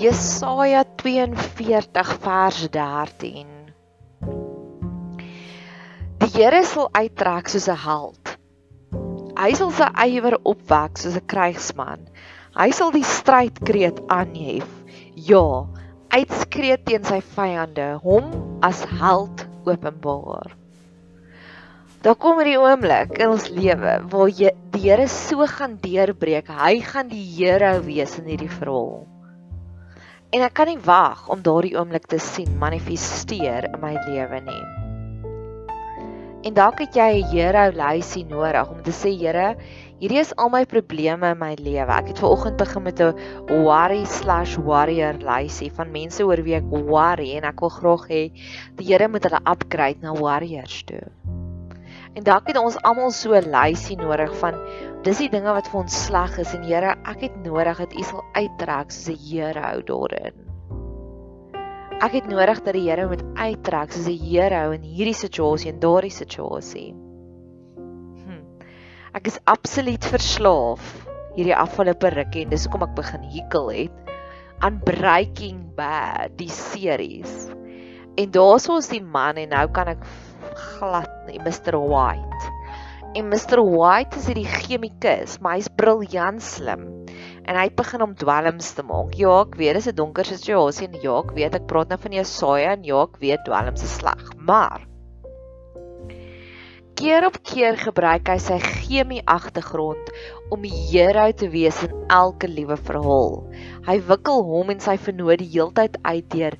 Jesaja 0.00 0.80
42 0.96 2.12
vers 2.24 2.60
13 2.72 3.48
Die 6.22 6.28
Here 6.32 6.62
sal 6.64 6.88
uittrek 6.96 7.50
soos 7.52 7.66
'n 7.68 7.76
held. 7.82 8.30
Hy 9.36 9.50
sal 9.58 9.74
sy 9.80 10.06
ywer 10.06 10.38
opwek 10.52 10.96
soos 11.02 11.18
'n 11.20 11.26
krygsman. 11.32 12.08
Hy 12.56 12.70
sal 12.78 12.94
die 12.96 13.04
strydkreet 13.04 14.00
aanhef. 14.08 14.72
Ja, 15.28 15.68
uitskree 16.16 16.80
teen 16.88 17.04
sy 17.04 17.20
vyande, 17.36 18.00
hom 18.00 18.32
as 18.64 18.80
held 19.04 19.44
openbaar. 19.68 20.56
Daar 22.00 22.16
kom 22.16 22.40
hierdie 22.40 22.56
oomblik 22.56 23.20
in 23.20 23.36
ons 23.36 23.52
lewe 23.52 24.00
waar 24.08 24.32
jy 24.32 24.56
die 24.72 24.86
Here 24.88 25.08
so 25.12 25.44
gaan 25.44 25.76
deurbreek. 25.76 26.48
Hy 26.48 26.74
gaan 26.80 27.12
die 27.12 27.26
Here 27.36 27.76
wees 27.84 28.16
in 28.16 28.32
hierdie 28.32 28.54
verhaal. 28.60 29.19
En 30.30 30.44
ek 30.46 30.52
kan 30.54 30.68
nie 30.70 30.78
wag 30.86 31.24
om 31.34 31.40
daardie 31.42 31.72
oomblik 31.74 32.04
te 32.06 32.20
sien 32.22 32.52
manifesteer 32.58 33.66
in 33.66 33.80
my 33.82 33.96
lewe 34.04 34.38
nie. 34.46 34.62
En 36.46 36.54
dalk 36.56 36.78
het 36.80 36.94
jy 36.96 37.08
'n 37.18 37.30
hero 37.32 37.64
lysie 37.74 38.22
nodig 38.24 38.70
om 38.70 38.78
te 38.86 38.94
sê 38.94 39.10
Here, 39.22 39.56
hierdie 40.00 40.20
is 40.20 40.30
al 40.36 40.48
my 40.54 40.62
probleme 40.64 41.32
in 41.34 41.38
my 41.38 41.54
lewe. 41.58 41.92
Ek 41.98 42.08
het 42.08 42.22
ver 42.22 42.30
oggend 42.30 42.56
begin 42.56 42.82
met 42.82 43.00
'n 43.00 43.12
worry/warrior 43.50 45.18
lysie 45.18 45.72
van 45.72 45.90
mense 45.90 46.22
oor 46.24 46.42
wie 46.46 46.54
ek 46.54 46.70
worry 46.70 47.36
en 47.36 47.44
ek 47.44 47.60
wil 47.60 47.68
graag 47.68 48.08
hê 48.08 48.22
die 48.76 48.86
Here 48.86 49.08
moet 49.08 49.24
hulle 49.24 49.42
upgrade 49.44 50.00
na 50.00 50.14
warriors 50.14 50.82
toe. 50.84 51.02
En 52.18 52.24
dalk 52.26 52.48
het 52.50 52.58
ons 52.58 52.78
almal 52.82 53.12
so 53.14 53.34
'n 53.38 53.50
lysie 53.54 53.96
nodig 53.96 54.32
van 54.38 54.56
dis 55.04 55.18
die 55.18 55.30
dinge 55.30 55.52
wat 55.54 55.68
vir 55.70 55.80
ons 55.80 55.98
sleg 56.06 56.38
is 56.38 56.54
en 56.54 56.62
Here, 56.62 56.96
ek 57.06 57.20
het 57.20 57.36
nodig 57.44 57.78
dat 57.78 57.94
U 57.94 58.02
sal 58.02 58.24
uittrek 58.34 58.90
soos 58.90 59.14
'n 59.14 59.20
hero 59.28 59.82
daarin. 59.82 60.34
Ek 62.00 62.12
het 62.12 62.26
nodig 62.26 62.62
dat 62.64 62.74
die 62.74 62.88
Here 62.88 63.06
moet 63.06 63.22
uittrek 63.36 63.92
soos 63.92 64.08
'n 64.08 64.18
hero 64.18 64.70
in 64.72 64.82
hierdie 64.82 65.14
situasie 65.14 65.70
en 65.72 65.78
daardie 65.78 66.10
situasie. 66.10 66.94
Hm. 68.24 68.42
Ek 69.14 69.26
is 69.26 69.38
absoluut 69.44 70.04
verslaaf 70.04 71.06
hierdie 71.36 71.56
afgelope 71.56 72.08
rukkie 72.08 72.42
en 72.42 72.50
dis 72.50 72.64
hoekom 72.64 72.88
ek 72.88 72.94
begin 72.96 73.22
hekel 73.22 73.70
het 73.70 74.10
aan 74.60 74.80
Breaking 74.84 75.74
Bad, 75.76 76.36
die 76.36 76.50
series. 76.50 77.46
En 78.16 78.30
daar's 78.30 78.68
ons 78.68 78.88
die 78.88 79.02
man 79.02 79.36
en 79.36 79.48
nou 79.48 79.68
kan 79.70 79.88
ek 79.88 80.04
glad 80.56 81.10
nie, 81.26 81.38
Mr 81.42 81.76
White. 81.78 82.50
En 83.18 83.26
Mr 83.26 83.58
White 83.58 84.20
is 84.20 84.28
hierdie 84.30 84.46
chemikus, 84.46 85.40
maar 85.42 85.56
hy's 85.58 85.70
briljant 85.74 86.42
slim. 86.46 86.84
En 87.42 87.56
hy 87.58 87.64
het 87.66 87.74
begin 87.74 88.04
om 88.04 88.12
dwelms 88.14 88.68
te 88.76 88.84
maak. 88.86 89.16
Ja, 89.18 89.40
ek 89.42 89.56
weet 89.58 89.80
dis 89.80 89.88
'n 89.90 89.96
donker 89.98 90.28
situasie 90.28 90.86
en 90.86 90.94
ja, 91.02 91.16
ek 91.18 91.32
weet 91.34 91.56
ek 91.58 91.66
praat 91.66 91.90
nou 91.90 91.98
van 91.98 92.14
Jesaja 92.14 92.76
en 92.76 92.84
ja, 92.86 93.02
ek 93.02 93.18
weet 93.18 93.42
dwelms 93.48 93.82
is 93.82 93.96
sleg, 93.98 94.22
maar 94.38 94.86
keer 97.00 97.24
op 97.26 97.38
keer 97.42 97.78
gebruik 97.80 98.28
hy 98.28 98.36
sy 98.38 98.58
chemie 98.60 99.22
agtergrond 99.24 100.10
om 100.52 100.60
die 100.60 100.74
hero 100.92 101.32
te 101.32 101.48
wees 101.48 101.82
in 101.82 101.94
elke 102.12 102.46
liewe 102.46 102.76
verhaal. 102.76 103.40
Hy 103.88 103.96
wikkel 104.04 104.44
hom 104.44 104.70
en 104.70 104.84
sy 104.84 104.98
vernoot 105.00 105.40
die 105.40 105.48
heeltyd 105.56 105.96
uit 106.04 106.30
deur 106.30 106.58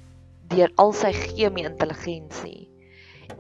deur 0.50 0.72
al 0.82 0.96
sy 0.96 1.12
chemie 1.12 1.68
intelligensie 1.68 2.69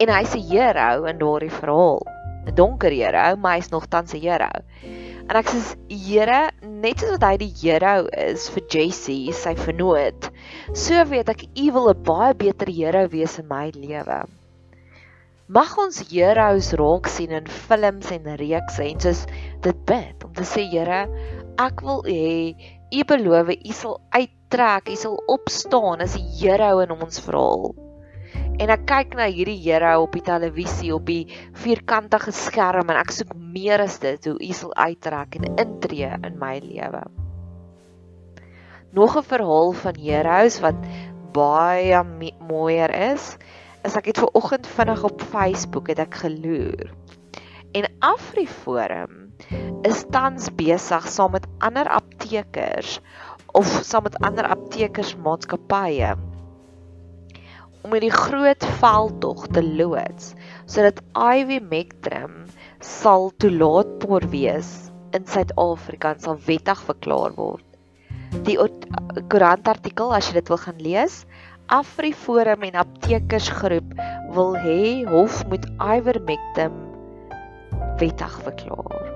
en 0.00 0.08
hy's 0.08 0.34
'n 0.34 0.48
hero 0.48 1.04
in 1.10 1.18
daardie 1.20 1.52
verhaal. 1.52 2.00
'n 2.46 2.54
Donker 2.56 2.90
hero, 2.90 3.36
maar 3.36 3.56
hy's 3.58 3.70
nog 3.70 3.86
tans 3.86 4.14
'n 4.14 4.20
hero. 4.20 4.48
En 5.28 5.36
ek 5.36 5.50
sê 5.52 5.60
Here, 5.90 6.50
net 6.62 7.00
soos 7.00 7.12
wat 7.12 7.24
hy 7.28 7.36
die 7.42 7.52
hero 7.62 8.08
is 8.16 8.48
vir 8.50 8.64
Jessie, 8.72 9.32
sy 9.32 9.52
vernoot, 9.54 10.30
so 10.72 11.04
weet 11.04 11.28
ek 11.28 11.44
u 11.54 11.66
wil 11.76 11.90
'n 11.90 12.02
baie 12.02 12.34
beter 12.34 12.72
hero 12.78 13.06
wees 13.12 13.38
in 13.38 13.46
my 13.48 13.70
lewe. 13.74 14.24
Mag 15.48 15.76
ons 15.78 16.00
heroes 16.10 16.72
raak 16.80 17.06
sien 17.06 17.30
in 17.30 17.46
films 17.46 18.10
en 18.10 18.24
reekse 18.40 18.82
en 18.86 19.00
soos 19.00 19.26
dit 19.60 19.84
bid 19.84 20.24
om 20.24 20.32
te 20.32 20.46
sê 20.54 20.64
Here, 20.72 21.02
ek 21.58 21.82
wil 21.82 22.02
hê 22.08 22.56
u 22.90 23.04
beloof 23.04 23.52
u 23.52 23.72
sal 23.72 24.00
uittrek, 24.16 24.88
u 24.88 24.96
sal 24.96 25.20
opstaan 25.28 26.00
as 26.00 26.16
die 26.16 26.26
hero 26.40 26.80
in 26.80 26.90
ons 26.90 27.20
verhaal 27.20 27.89
en 28.60 28.68
ek 28.74 28.82
kyk 28.88 29.14
na 29.16 29.24
hierdie 29.32 29.56
Here 29.56 29.94
op 30.02 30.12
die 30.12 30.24
televisie 30.24 30.92
op 30.92 31.06
die 31.08 31.24
vierkantige 31.62 32.32
skerm 32.36 32.92
en 32.92 32.98
ek 33.00 33.12
soek 33.16 33.32
meer 33.32 33.80
as 33.80 33.96
dit 34.02 34.28
hoe 34.28 34.36
U 34.36 34.50
sal 34.56 34.74
uittrek 34.76 35.38
en 35.38 35.48
intree 35.54 36.10
in 36.28 36.36
my 36.40 36.58
lewe. 36.60 37.00
Nog 38.92 39.16
'n 39.16 39.24
verhaal 39.32 39.72
van 39.72 39.96
heroes 39.96 40.60
wat 40.60 40.76
baie 41.32 42.02
mooier 42.52 42.92
is, 43.14 43.38
is 43.84 43.96
ek 43.96 44.12
het 44.12 44.18
ver 44.18 44.34
oggend 44.34 44.66
vinnig 44.66 45.04
op 45.08 45.22
Facebook 45.32 45.88
het 45.88 45.98
ek 45.98 46.14
geloer. 46.14 46.92
En 47.72 47.86
Afriforum 48.00 49.32
is 49.88 50.04
tans 50.10 50.50
besig 50.52 51.08
saam 51.08 51.32
met 51.32 51.46
ander 51.58 51.88
aptekers 51.88 53.00
of 53.54 53.66
saam 53.82 54.02
met 54.02 54.18
ander 54.20 54.44
aptekersmaatskappye 54.44 56.29
om 57.84 57.94
hierdie 57.94 58.12
groot 58.12 58.64
veldtog 58.80 59.46
te 59.54 59.62
loods 59.64 60.34
sodat 60.70 61.00
Ivy 61.16 61.60
Mectrum 61.64 62.44
sal 62.84 63.30
toelaatbaar 63.42 64.26
wees 64.32 64.70
in 65.16 65.26
Suid-Afrika 65.26 66.14
en 66.14 66.22
sal 66.22 66.38
wettig 66.46 66.82
verklaar 66.86 67.34
word. 67.38 67.64
Die 68.46 68.56
koerantartikel 69.32 70.12
as 70.14 70.28
jy 70.28 70.38
dit 70.38 70.52
wil 70.52 70.60
gaan 70.62 70.82
lees, 70.84 71.24
AfriForum 71.70 72.66
en 72.66 72.78
Aptekersgroep 72.82 73.94
wil 74.36 74.54
hê 74.58 75.06
hof 75.10 75.42
moet 75.50 75.66
Ivermectin 75.78 76.76
wettig 78.02 78.36
verklaar. 78.46 79.08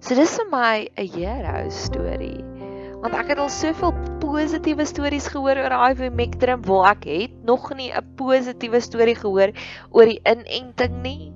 So 0.00 0.16
dis 0.16 0.36
vir 0.38 0.48
my 0.50 0.88
'n 0.96 1.08
hero 1.14 1.70
storie 1.70 2.59
want 3.00 3.16
ek 3.16 3.32
het 3.32 3.40
al 3.40 3.48
soveel 3.52 3.94
positiewe 4.20 4.84
stories 4.88 5.28
gehoor 5.32 5.58
oor 5.62 5.74
ivermectin 5.90 6.64
waar 6.68 6.90
ek 6.92 7.06
het 7.08 7.36
nog 7.48 7.70
nie 7.76 7.90
'n 7.92 8.14
positiewe 8.16 8.80
storie 8.80 9.16
gehoor 9.16 9.52
oor 9.90 10.06
die 10.06 10.20
inenting 10.24 11.02
nie. 11.02 11.32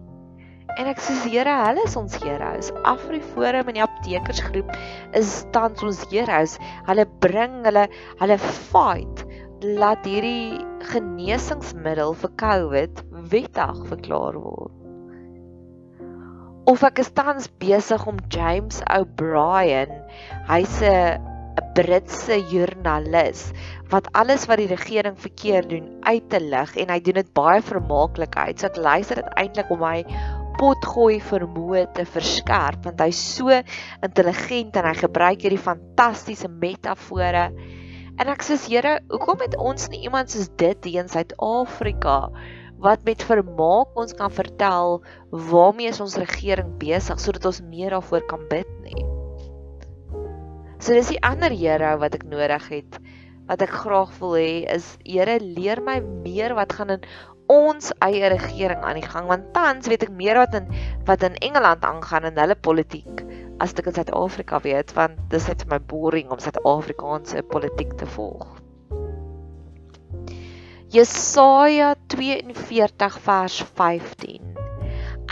En 0.76 0.86
ek 0.86 0.98
sê 0.98 1.14
Here, 1.30 1.54
hulle 1.66 1.84
is 1.84 1.96
ons 1.96 2.16
heroes. 2.22 2.72
Afriforum 2.82 3.68
en 3.68 3.74
die 3.74 3.82
aptekersgroep 3.82 4.70
is 5.12 5.44
tans 5.52 5.82
ons 5.82 6.04
heroes. 6.10 6.58
Hulle 6.86 7.06
bring 7.20 7.64
hulle 7.64 7.88
hulle 8.20 8.38
fight 8.38 9.24
laat 9.62 10.04
hierdie 10.04 10.60
genesingsmiddel 10.92 12.14
vir 12.14 12.32
COVID 12.42 13.04
wettig 13.30 13.84
verklaar 13.88 14.34
word. 14.36 14.72
Of 16.66 16.82
ek 16.82 16.98
is 16.98 17.12
tans 17.12 17.46
besig 17.60 18.06
om 18.08 18.18
James 18.32 18.82
O'Brien, 18.88 19.94
hy's 20.48 20.82
'n 20.82 21.20
'n 21.20 21.33
Britse 21.74 22.38
joernalis 22.52 23.48
wat 23.92 24.06
alles 24.14 24.46
wat 24.50 24.60
die 24.62 24.70
regering 24.70 25.16
verkeerd 25.20 25.70
doen 25.72 25.88
uit 26.06 26.28
te 26.30 26.40
lig 26.42 26.74
en 26.80 26.92
hy 26.94 27.00
doen 27.04 27.18
dit 27.20 27.30
baie 27.36 27.60
vermaaklik 27.62 28.36
uit. 28.38 28.58
So 28.58 28.70
ek 28.70 28.80
luister 28.80 29.20
dit 29.20 29.30
eintlik 29.40 29.70
om 29.74 29.82
my 29.82 29.98
potgooi 30.58 31.18
vermoë 31.24 31.86
te 31.96 32.04
verskerp 32.06 32.86
want 32.86 33.02
hy's 33.02 33.20
so 33.36 33.50
intelligent 34.06 34.76
en 34.78 34.88
hy 34.88 34.94
gebruik 35.00 35.42
hierdie 35.42 35.60
fantastiese 35.60 36.50
metafore. 36.50 37.48
En 38.14 38.30
ek 38.30 38.46
sê 38.46 38.58
Here, 38.68 39.00
hoekom 39.10 39.42
het 39.42 39.56
ons 39.58 39.88
nie 39.90 40.04
iemand 40.06 40.30
soos 40.30 40.52
dit 40.60 40.86
hier 40.86 41.02
in 41.02 41.10
Suid-Afrika 41.10 42.20
wat 42.84 43.02
met 43.06 43.22
vermaak 43.26 43.98
ons 43.98 44.14
kan 44.18 44.30
vertel 44.34 45.00
waarmee 45.30 45.90
is 45.90 46.02
ons 46.04 46.18
regering 46.20 46.76
besig 46.78 47.20
sodat 47.22 47.50
ons 47.50 47.64
meer 47.66 47.96
daarvoor 47.96 48.26
kan 48.30 48.46
bid 48.50 48.70
nie. 48.86 49.13
So 50.84 50.92
dis 50.92 51.08
die 51.14 51.22
ander 51.24 51.48
Here 51.48 51.94
wat 51.96 52.12
ek 52.18 52.26
nodig 52.28 52.64
het. 52.68 52.96
Wat 53.48 53.62
ek 53.64 53.70
graag 53.72 54.10
wil 54.20 54.34
hê 54.36 54.64
is 54.68 54.84
Here 55.00 55.38
leer 55.40 55.80
my 55.80 55.94
meer 56.04 56.52
wat 56.58 56.74
gaan 56.76 56.92
in 56.98 57.06
ons 57.48 57.88
eie 58.04 58.28
regering 58.32 58.84
aan 58.84 58.98
die 59.00 59.04
gang 59.04 59.26
want 59.28 59.50
tans 59.56 59.88
weet 59.88 60.04
ek 60.06 60.12
meer 60.16 60.36
wat 60.42 60.56
in 60.60 60.68
wat 61.08 61.24
in 61.24 61.36
Engeland 61.44 61.84
aangaan 61.88 62.28
in 62.28 62.40
hulle 62.40 62.56
politiek 62.56 63.20
as 63.64 63.72
ek 63.80 63.88
in 63.92 63.96
Suid-Afrika 63.96 64.60
weet 64.64 64.92
want 64.96 65.20
dis 65.32 65.48
net 65.48 65.64
vir 65.64 65.72
my 65.72 65.80
boring 65.92 66.32
om 66.32 66.40
Suid-Afrikaanse 66.40 67.44
politiek 67.48 67.96
te 68.00 68.08
volg. 68.16 68.44
Jesaja 70.92 71.94
42 72.12 73.20
vers 73.28 73.60
15 73.80 74.63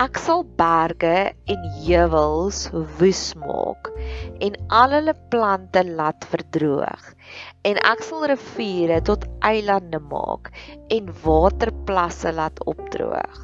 Ek 0.03 0.17
sal 0.19 0.41
berge 0.59 1.11
en 1.53 1.65
heuwels 1.85 2.57
woes 2.99 3.21
maak 3.39 3.91
en 4.43 4.55
al 4.79 4.95
hulle 4.97 5.13
plante 5.31 5.83
laat 5.87 6.25
verdroog 6.31 7.05
en 7.69 7.79
ek 7.91 8.01
sal 8.07 8.25
riviere 8.33 8.97
tot 9.07 9.29
eilande 9.47 10.01
maak 10.11 10.49
en 10.97 11.13
waterplasse 11.27 12.33
laat 12.35 12.59
opdroog. 12.73 13.37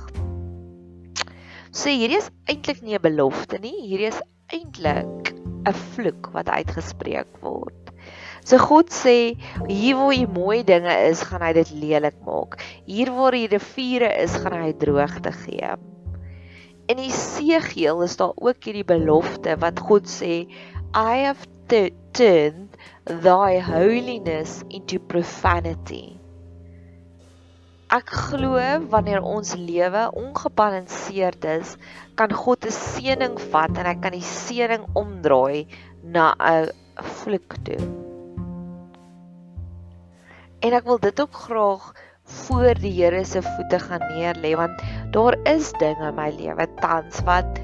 So 1.70 1.92
hierdie 1.92 2.18
is 2.18 2.30
eintlik 2.50 2.80
nie 2.82 2.96
'n 2.98 3.04
belofte 3.06 3.60
nie, 3.62 3.76
hierdie 3.84 4.08
is 4.10 4.18
eintlik 4.50 5.30
'n 5.62 5.76
vloek 5.92 6.32
wat 6.34 6.50
uitgespreek 6.50 7.38
word. 7.44 7.92
So 8.42 8.58
God 8.58 8.90
sê 8.90 9.14
hier 9.68 9.94
waar 10.00 10.16
die 10.16 10.26
mooi 10.26 10.64
dinge 10.64 10.96
is, 11.06 11.22
gaan 11.22 11.46
hy 11.46 11.52
dit 11.52 11.70
lelik 11.84 12.18
maak. 12.26 12.58
Hier 12.88 13.12
waar 13.14 13.38
die 13.38 13.46
riviere 13.46 14.10
is, 14.24 14.34
gaan 14.42 14.58
hy 14.58 14.72
droogte 14.72 15.36
gee. 15.44 15.76
In 16.88 16.96
Esegiel 16.96 18.02
is 18.02 18.16
daar 18.16 18.32
ook 18.34 18.64
hierdie 18.64 18.86
belofte 18.88 19.58
wat 19.60 19.80
God 19.84 20.08
sê, 20.08 20.46
I 20.96 21.26
have 21.26 21.44
turned 22.16 22.78
thy 23.04 23.60
holiness 23.60 24.62
into 24.72 24.96
profanity. 24.98 26.16
Ek 27.92 28.08
glo 28.08 28.56
wanneer 28.92 29.20
ons 29.20 29.52
lewe 29.56 30.06
ongebalanseerd 30.16 31.44
is, 31.60 31.76
kan 32.16 32.32
God 32.32 32.64
'n 32.64 32.72
seëning 32.72 33.36
vat 33.52 33.76
en 33.76 33.88
hy 33.88 33.96
kan 34.00 34.16
die 34.16 34.24
seëning 34.24 34.88
omdraai 34.96 35.68
na 36.16 36.32
'n 36.40 36.72
vloek 37.20 37.60
toe. 37.68 37.80
En 40.64 40.72
ek 40.72 40.84
wil 40.88 40.98
dit 40.98 41.20
ook 41.20 41.34
graag 41.48 41.92
voor 42.28 42.74
die 42.80 42.92
Here 42.92 43.24
se 43.24 43.42
voete 43.42 43.78
gaan 43.78 44.04
neerlê 44.12 44.54
want 44.56 44.82
daar 45.10 45.36
is 45.48 45.72
dinge 45.80 46.08
in 46.08 46.14
my 46.14 46.28
lewe 46.36 46.66
tans 46.80 47.20
wat 47.24 47.60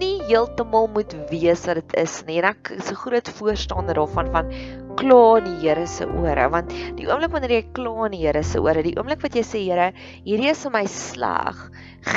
nie 0.00 0.16
heeltemal 0.26 0.88
moet 0.94 1.14
wees 1.30 1.66
wat 1.68 1.80
dit 1.82 1.96
is 2.00 2.20
nie. 2.26 2.40
En 2.40 2.50
ek 2.50 2.72
is 2.76 2.90
'n 2.90 3.00
groot 3.04 3.28
voorstander 3.38 3.94
daarvan 3.94 4.30
van 4.32 4.52
kla 4.98 5.38
in 5.38 5.44
die 5.48 5.58
Here 5.60 5.86
se 5.86 6.06
ore 6.06 6.48
want 6.52 6.72
die 6.98 7.06
oomblik 7.08 7.32
wanneer 7.34 7.56
jy 7.58 7.62
kla 7.76 8.08
in 8.08 8.16
die 8.16 8.24
Here 8.24 8.42
se 8.42 8.60
ore, 8.62 8.82
die 8.82 8.96
oomblik 8.96 9.22
wat 9.22 9.36
jy 9.36 9.44
sê 9.46 9.62
Here, 9.66 9.92
hierdie 10.24 10.50
is 10.50 10.64
vir 10.66 10.74
my 10.74 10.84
sleg, 10.90 11.62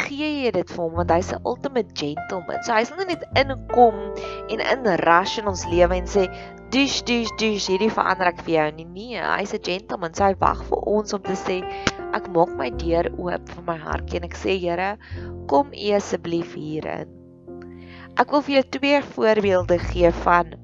gee 0.08 0.32
jy 0.46 0.52
dit 0.56 0.74
vir 0.74 0.84
hom 0.84 0.98
want 1.02 1.12
hy's 1.12 1.34
'n 1.34 1.42
ultimate 1.46 1.94
gentleman. 1.94 2.64
So 2.64 2.74
hy 2.74 2.84
sal 2.84 3.06
net 3.06 3.24
inkom 3.36 4.00
en 4.50 4.60
in 4.60 4.92
rush 5.06 5.40
in 5.40 5.48
ons 5.48 5.66
lewe 5.68 5.96
en 5.98 6.08
sê 6.08 6.30
dis 6.74 7.02
dis 7.06 7.30
dis 7.38 7.66
hierdie 7.70 7.92
verander 7.94 8.32
ek 8.32 8.40
vir 8.46 8.54
jou 8.54 8.70
nie 8.80 8.86
nee 8.90 9.20
hy's 9.22 9.52
'n 9.54 9.62
gentleman 9.62 10.16
so 10.18 10.24
hy 10.26 10.34
wag 10.42 10.64
vir 10.70 10.80
ons 10.90 11.14
om 11.14 11.22
te 11.22 11.36
sê 11.38 11.58
ek 12.18 12.30
maak 12.34 12.56
my 12.58 12.70
deur 12.84 13.10
oop 13.14 13.52
vir 13.56 13.64
my 13.68 13.76
hartjie 13.78 14.18
en 14.18 14.26
ek 14.30 14.38
sê 14.40 14.56
Here 14.64 14.88
kom 15.52 15.70
u 15.70 15.92
asseblief 16.00 16.56
hierin 16.58 17.14
ek 18.18 18.34
wil 18.34 18.42
vir 18.48 18.56
jou 18.56 18.66
twee 18.78 19.04
voorbeelde 19.12 19.78
gee 19.92 20.12
van 20.24 20.58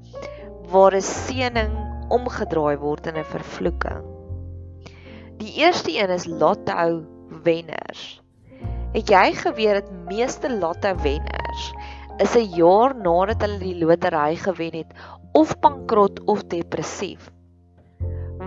waar 0.74 0.98
'n 0.98 1.06
seëning 1.12 1.89
omgedraai 2.18 2.76
word 2.82 3.06
in 3.06 3.16
'n 3.16 3.30
vervloeking 3.34 4.04
die 5.42 5.54
eerste 5.62 5.94
een 5.96 6.10
is 6.18 6.26
lotto 6.26 6.90
wenners 7.44 8.20
het 8.92 9.08
jy 9.08 9.26
geweet 9.44 9.80
dat 9.80 9.96
meeste 10.10 10.50
lotto 10.58 10.94
wenners 11.06 11.72
is 12.20 12.36
'n 12.36 12.52
jaar 12.56 12.92
nadat 12.94 13.40
hulle 13.42 13.58
die 13.58 13.78
lotery 13.84 14.36
gewen 14.36 14.74
het 14.76 14.92
of 15.32 15.54
bankrot 15.60 16.20
of 16.24 16.42
depressief. 16.50 17.30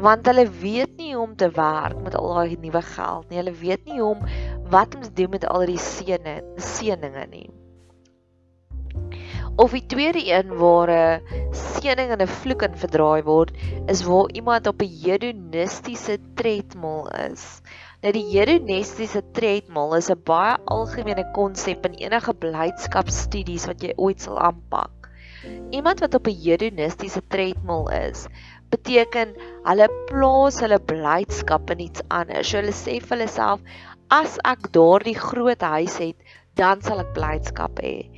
Want 0.03 0.25
hulle 0.27 0.49
weet 0.49 0.97
nie 0.97 1.13
hoe 1.15 1.23
om 1.23 1.35
te 1.35 1.49
werk 1.55 2.01
met 2.03 2.15
al 2.15 2.33
daai 2.33 2.57
nuwe 2.59 2.81
geld 2.81 3.29
nie. 3.29 3.39
Hulle 3.39 3.55
weet 3.55 3.85
nie 3.85 3.99
hoe 4.01 4.09
om 4.15 4.25
wat 4.69 4.95
om 4.95 5.01
te 5.01 5.13
doen 5.13 5.29
met 5.29 5.47
al 5.47 5.65
die 5.69 5.79
seëne, 5.79 6.41
seëninge 6.55 7.25
nie. 7.31 7.49
Of 9.55 9.69
die 9.69 9.85
tweede 9.85 10.21
een 10.25 10.49
waar 10.57 10.89
'n 10.89 11.21
seëning 11.53 12.09
en 12.13 12.21
'n 12.25 12.35
vloek 12.41 12.63
in 12.65 12.77
verdraai 12.83 13.21
word, 13.23 13.51
is 13.85 14.01
waar 14.03 14.31
iemand 14.33 14.67
op 14.67 14.81
'n 14.81 14.95
hedonistiese 15.03 16.17
tredmil 16.33 17.05
is. 17.29 17.61
Nou 18.01 18.13
die 18.13 18.25
hedonistiese 18.31 19.21
tredmil 19.31 19.93
is 19.95 20.09
'n 20.09 20.21
baie 20.25 20.57
algemene 20.65 21.25
konsep 21.37 21.85
in 21.85 21.93
enige 21.93 22.33
blydskapstudies 22.33 23.67
wat 23.69 23.83
jy 23.83 23.93
ooit 23.95 24.21
sal 24.21 24.39
aanpak. 24.39 25.09
Iemand 25.69 25.99
wat 25.99 26.13
op 26.13 26.27
'n 26.27 26.41
hedonistiese 26.45 27.21
tredmil 27.27 27.89
is, 27.89 28.25
beteken 28.69 29.37
hulle 29.63 29.89
plaas 30.09 30.59
hulle 30.59 30.79
blydskap 30.79 31.69
in 31.69 31.79
iets 31.79 32.01
anders. 32.07 32.49
So 32.49 32.57
hulle 32.57 32.73
sê 32.73 32.97
vir 32.99 33.17
hulle 33.17 33.27
self, 33.27 33.61
as 34.09 34.39
ek 34.43 34.71
daardie 34.71 35.19
groot 35.29 35.61
huis 35.61 35.97
het, 35.97 36.17
dan 36.55 36.81
sal 36.81 36.99
ek 36.99 37.13
blydskap 37.13 37.79
hê 37.81 38.09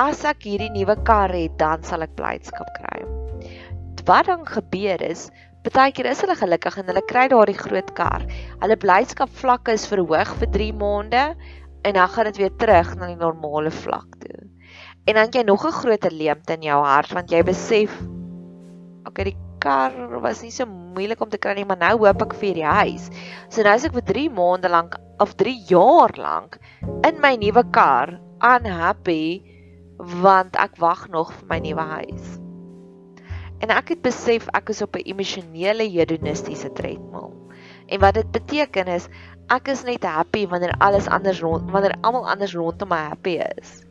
as 0.00 0.24
ek 0.26 0.46
hierdie 0.48 0.72
nuwe 0.74 0.96
kar 1.06 1.32
het, 1.34 1.54
dan 1.60 1.82
sal 1.86 2.02
ek 2.06 2.14
blydskap 2.18 2.70
kry. 2.78 3.02
Wat 4.04 4.26
dan 4.28 4.42
gebeur 4.44 5.00
is, 5.00 5.30
baie 5.64 5.92
keer 5.96 6.10
is 6.10 6.20
hulle 6.20 6.36
gelukkig 6.36 6.74
en 6.80 6.90
hulle 6.90 7.02
kry 7.08 7.24
daardie 7.32 7.56
groot 7.56 7.92
kar. 7.96 8.24
Hulle 8.60 8.76
blydskap 8.76 9.30
vlakke 9.38 9.72
is 9.78 9.86
verhoog 9.88 10.34
vir 10.40 10.50
3 10.58 10.72
maande 10.76 11.22
en 11.84 11.96
dan 11.96 12.10
gaan 12.12 12.28
dit 12.28 12.42
weer 12.42 12.52
terug 12.60 12.90
na 12.98 13.08
die 13.08 13.20
normale 13.20 13.72
vlak 13.72 14.18
toe. 14.20 14.42
En 15.08 15.16
dan 15.16 15.32
jy 15.32 15.44
nog 15.44 15.64
'n 15.64 15.72
groter 15.72 16.12
leemte 16.12 16.52
in 16.52 16.68
jou 16.68 16.82
hart 16.84 17.12
want 17.12 17.30
jy 17.30 17.42
besef 17.42 17.90
okay, 19.06 19.24
die 19.24 19.36
kar 19.58 20.20
was 20.20 20.42
nie 20.42 20.50
so 20.50 20.66
moeilik 20.66 21.20
om 21.20 21.30
te 21.30 21.38
kry 21.38 21.54
nie, 21.54 21.64
maar 21.64 21.78
nou 21.80 21.96
hoop 21.98 22.22
ek 22.22 22.34
vir 22.34 22.54
die 22.54 22.68
huis. 22.68 23.08
So 23.48 23.62
nou 23.62 23.74
is 23.74 23.84
ek 23.84 23.92
vir 23.92 24.02
3 24.02 24.28
maande 24.28 24.68
lank 24.68 24.96
of 25.20 25.34
3 25.36 25.64
jaar 25.68 26.12
lank 26.16 26.58
in 27.08 27.20
my 27.20 27.36
nuwe 27.36 27.64
kar 27.70 28.20
unhappy 28.42 29.53
want 29.98 30.56
ek 30.58 30.78
wag 30.82 31.06
nog 31.08 31.32
vir 31.32 31.46
my 31.48 31.58
nuwe 31.62 31.86
huis. 32.00 32.26
En 33.62 33.72
ek 33.72 33.94
het 33.94 34.02
besef 34.04 34.48
ek 34.52 34.74
is 34.74 34.82
op 34.82 34.96
'n 34.96 35.06
emosionele 35.06 35.86
hedonistiese 35.88 36.72
tredmil. 36.72 37.32
En 37.86 38.00
wat 38.00 38.14
dit 38.14 38.30
beteken 38.30 38.88
is 38.88 39.08
ek 39.48 39.68
is 39.68 39.84
net 39.84 40.04
happy 40.04 40.46
wanneer 40.48 40.74
alles 40.78 41.06
anders 41.06 41.40
rond 41.40 41.70
wanneer 41.70 41.96
almal 42.00 42.28
anders 42.28 42.54
rondom 42.54 42.88
my 42.88 43.02
happy 43.08 43.38
is. 43.38 43.84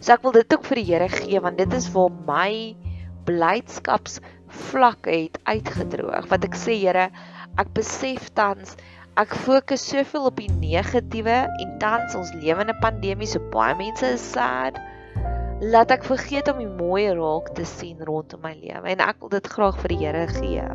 So 0.00 0.12
ek 0.12 0.22
wil 0.22 0.32
dit 0.32 0.52
ook 0.54 0.64
vir 0.64 0.76
die 0.76 0.88
Here 0.92 1.08
gee 1.08 1.40
want 1.40 1.58
dit 1.58 1.72
is 1.72 1.90
waar 1.92 2.10
my 2.26 2.76
blydskaps 3.24 4.20
vlak 4.46 5.06
het 5.06 5.38
uitgedroog. 5.44 6.28
Wat 6.28 6.44
ek 6.44 6.54
sê 6.54 6.78
Here, 6.78 7.10
ek 7.58 7.72
besef 7.74 8.30
tans 8.34 8.76
ek 9.16 9.34
fokus 9.34 9.88
soveel 9.88 10.28
op 10.28 10.36
die 10.36 10.50
negatiewe 10.60 11.36
en 11.48 11.78
tans 11.78 12.14
ons 12.14 12.34
lewende 12.36 12.74
pandemie 12.82 13.26
so 13.26 13.40
baie 13.52 13.74
mense 13.78 14.06
is 14.06 14.32
sad 14.32 14.76
laat 15.60 15.88
ek 15.94 16.02
vergeet 16.04 16.50
om 16.52 16.58
die 16.60 16.68
mooi 16.68 17.06
raak 17.16 17.54
te 17.56 17.64
sien 17.64 17.96
rondom 18.04 18.42
my 18.44 18.52
lewe 18.60 18.90
en 18.92 19.00
ek 19.00 19.22
wil 19.22 19.30
dit 19.32 19.46
graag 19.48 19.78
vir 19.80 19.94
die 19.94 20.02
Here 20.02 20.26
gee. 20.28 20.66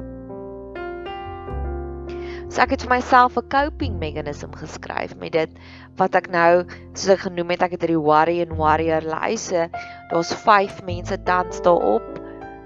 So 2.50 2.64
ek 2.64 2.74
het 2.74 2.88
vir 2.88 2.94
myself 2.96 3.38
'n 3.38 3.46
coping 3.54 4.00
mechanism 4.02 4.50
geskryf 4.58 5.14
met 5.22 5.38
dit 5.38 5.62
wat 6.02 6.18
ek 6.18 6.32
nou 6.34 6.66
soos 6.96 7.14
ek 7.14 7.24
genoem 7.30 7.54
het, 7.54 7.62
ek 7.62 7.78
het 7.78 7.86
hierdie 7.86 8.02
worry 8.02 8.42
and 8.42 8.58
warrior 8.58 9.06
lyse. 9.06 9.70
Daar's 10.10 10.34
5 10.34 10.84
mense 10.84 11.18
tans 11.30 11.62
daarop. 11.62 12.18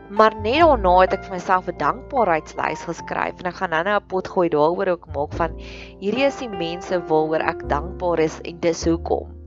Maar 0.10 0.32
net 0.40 0.64
daarna 0.64 1.00
het 1.02 1.14
ek 1.14 1.24
vir 1.28 1.36
myself 1.36 1.68
'n 1.68 1.78
dankbaarheidslys 1.78 2.88
geskryf 2.88 3.40
en 3.44 3.52
ek 3.52 3.60
gaan 3.60 3.76
nou-nou 3.76 4.00
'n 4.00 4.08
pot 4.08 4.28
gooi 4.28 4.50
daaroor 4.50 4.88
ook 4.88 5.08
maak 5.12 5.34
van 5.34 5.52
hierdie 6.00 6.26
is 6.32 6.40
die 6.40 6.50
mense 6.50 6.96
waaroor 6.96 7.44
ek 7.44 7.68
dankbaar 7.68 8.20
is 8.20 8.40
en 8.46 8.60
dis 8.60 8.86
hoekom 8.86 9.45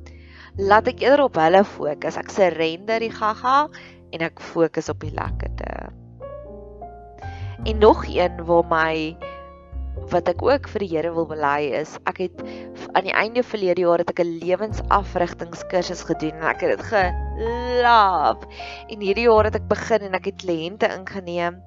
laat 0.58 0.90
ek 0.90 1.04
eerder 1.04 1.28
op 1.28 1.38
hulle 1.38 1.62
fokus. 1.64 2.18
Ek 2.18 2.32
surrender 2.34 3.02
die 3.02 3.12
gaga 3.14 3.68
en 4.14 4.24
ek 4.26 4.42
fokus 4.42 4.90
op 4.90 5.00
die 5.04 5.14
lekkerte. 5.14 5.90
En 7.66 7.78
nog 7.78 8.04
een 8.10 8.44
waar 8.46 8.66
my 8.66 9.16
wat 10.08 10.28
ek 10.30 10.42
ook 10.42 10.68
vir 10.72 10.82
die 10.84 10.90
Here 10.94 11.10
wil 11.12 11.26
bely 11.28 11.68
is, 11.76 11.96
ek 12.08 12.22
het 12.22 12.42
aan 12.96 13.04
die 13.04 13.14
einde 13.14 13.42
verlede 13.44 13.82
jaar 13.84 14.00
het 14.00 14.10
ek 14.10 14.22
'n 14.24 14.38
lewensafrigtingskursus 14.40 16.06
gedoen 16.08 16.38
en 16.38 16.48
ek 16.48 16.62
het 16.64 16.78
dit 16.78 16.86
geloof. 16.90 18.38
En 18.88 19.00
hierdie 19.00 19.28
jaar 19.28 19.44
het 19.44 19.56
ek 19.56 19.68
begin 19.68 20.08
en 20.08 20.14
ek 20.14 20.24
het 20.32 20.42
kliënte 20.42 20.88
ingeneem 20.88 21.60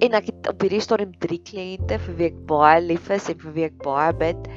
en 0.00 0.16
ek 0.16 0.26
het 0.26 0.48
op 0.48 0.60
hierdie 0.60 0.80
stadium 0.80 1.12
3 1.18 1.40
kliënte 1.44 1.98
vir 1.98 2.14
wie 2.16 2.28
ek 2.30 2.38
baie 2.48 2.80
lief 2.80 3.10
is 3.10 3.28
en 3.28 3.38
vir 3.38 3.52
wie 3.52 3.64
ek 3.64 3.78
baie 3.84 4.12
bid 4.12 4.48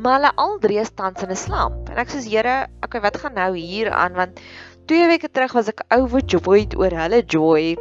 maar 0.00 0.16
hulle 0.16 0.32
al 0.40 0.58
drie 0.58 0.84
staan 0.84 1.14
in 1.22 1.30
'n 1.30 1.36
slamp. 1.36 1.90
En 1.90 1.96
ek 1.96 2.08
sê 2.08 2.24
Here, 2.24 2.68
okay, 2.84 3.00
wat 3.00 3.16
gaan 3.16 3.34
nou 3.34 3.56
hier 3.56 3.90
aan 3.90 4.12
want 4.12 4.40
2 4.86 5.06
weke 5.06 5.28
terug 5.28 5.52
was 5.52 5.68
ek 5.68 5.84
overjoyed 5.92 6.76
oor 6.76 6.90
hulle 6.90 7.22
joy. 7.22 7.76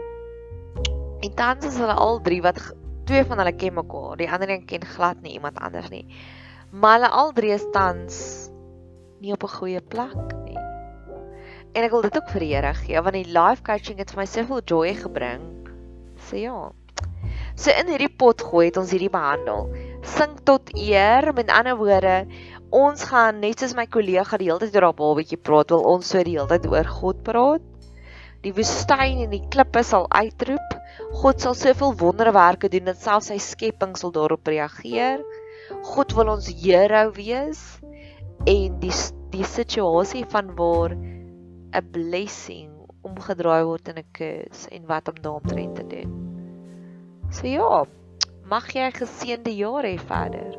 En 1.23 1.33
tans 1.35 1.65
is 1.65 1.77
hulle 1.77 1.93
al 1.93 2.21
drie 2.21 2.41
wat 2.41 2.59
twee 3.05 3.23
van 3.23 3.37
hulle 3.37 3.55
ken 3.55 3.73
mekaar, 3.73 4.17
die 4.17 4.29
ander 4.29 4.49
een 4.49 4.65
ken 4.65 4.85
glad 4.85 5.21
nie 5.21 5.33
iemand 5.33 5.57
anders 5.57 5.89
nie. 5.89 6.05
Maar 6.71 6.99
hulle 6.99 7.09
al 7.09 7.31
drie 7.31 7.57
staan 7.57 8.07
nie 9.19 9.33
op 9.33 9.43
'n 9.43 9.55
goeie 9.55 9.81
plek 9.81 10.35
nie. 10.45 10.59
En 11.73 11.83
ek 11.83 11.91
wil 11.91 12.01
dit 12.01 12.17
ook 12.17 12.29
vir 12.29 12.39
die 12.39 12.55
Here 12.55 12.73
gee 12.73 13.01
want 13.01 13.13
die 13.13 13.31
life 13.31 13.63
coaching 13.63 13.97
het 13.97 14.11
vir 14.11 14.19
my 14.19 14.25
soveel 14.25 14.61
joy 14.65 14.93
gebring. 14.93 15.41
Sê 16.29 16.43
ja. 16.43 16.71
So 17.55 17.71
in 17.71 17.87
hierdie 17.87 18.15
pot 18.17 18.41
gooi 18.41 18.65
het 18.65 18.77
ons 18.77 18.91
hierdie 18.91 19.09
behandel 19.09 19.69
sing 20.15 20.37
tot 20.47 20.71
eer. 20.75 21.31
Met 21.37 21.51
ander 21.53 21.77
woorde, 21.79 22.15
ons 22.75 23.03
gaan 23.09 23.41
net 23.43 23.61
soos 23.61 23.75
my 23.77 23.85
kollega 23.89 24.39
die 24.39 24.49
hele 24.49 24.61
tyd 24.63 24.77
oor 24.77 24.89
haar 24.89 24.97
babatjie 25.01 25.39
praat, 25.41 25.73
wil 25.73 25.85
ons 25.95 26.09
so 26.13 26.23
die 26.23 26.37
hele 26.37 26.49
tyd 26.51 26.67
oor 26.71 26.89
God 26.99 27.21
praat. 27.27 27.65
Die 28.45 28.53
woestyn 28.55 29.25
en 29.25 29.33
die 29.33 29.43
klippe 29.51 29.83
sal 29.83 30.07
uitroep. 30.15 30.75
God 31.21 31.43
sal 31.43 31.55
soveel 31.57 31.95
wonderwerke 31.99 32.69
doen 32.71 32.87
dat 32.87 33.01
selfs 33.01 33.31
sy 33.33 33.39
skepping 33.43 33.97
sal 33.99 34.13
daarop 34.15 34.47
reageer. 34.47 35.23
God 35.91 36.15
wil 36.17 36.33
ons 36.37 36.47
hero 36.63 37.09
wees 37.17 37.61
en 38.47 38.79
die 38.81 38.95
die 39.29 39.45
situasie 39.45 40.23
van 40.31 40.55
waar 40.57 40.95
'n 40.95 41.85
blessing 41.93 42.71
omgedraai 43.05 43.63
word 43.67 43.91
in 43.91 43.99
'n 44.01 44.09
curse 44.11 44.69
en 44.71 44.87
wat 44.87 45.07
om 45.11 45.19
daaroor 45.21 45.73
te 45.75 45.85
doen. 45.93 46.11
So 47.31 47.47
ja, 47.47 47.85
Mag 48.49 48.65
jy 48.73 48.81
'n 48.81 48.95
geseënde 48.97 49.51
jaar 49.61 49.85
hê 49.85 49.97
verder. 50.09 50.51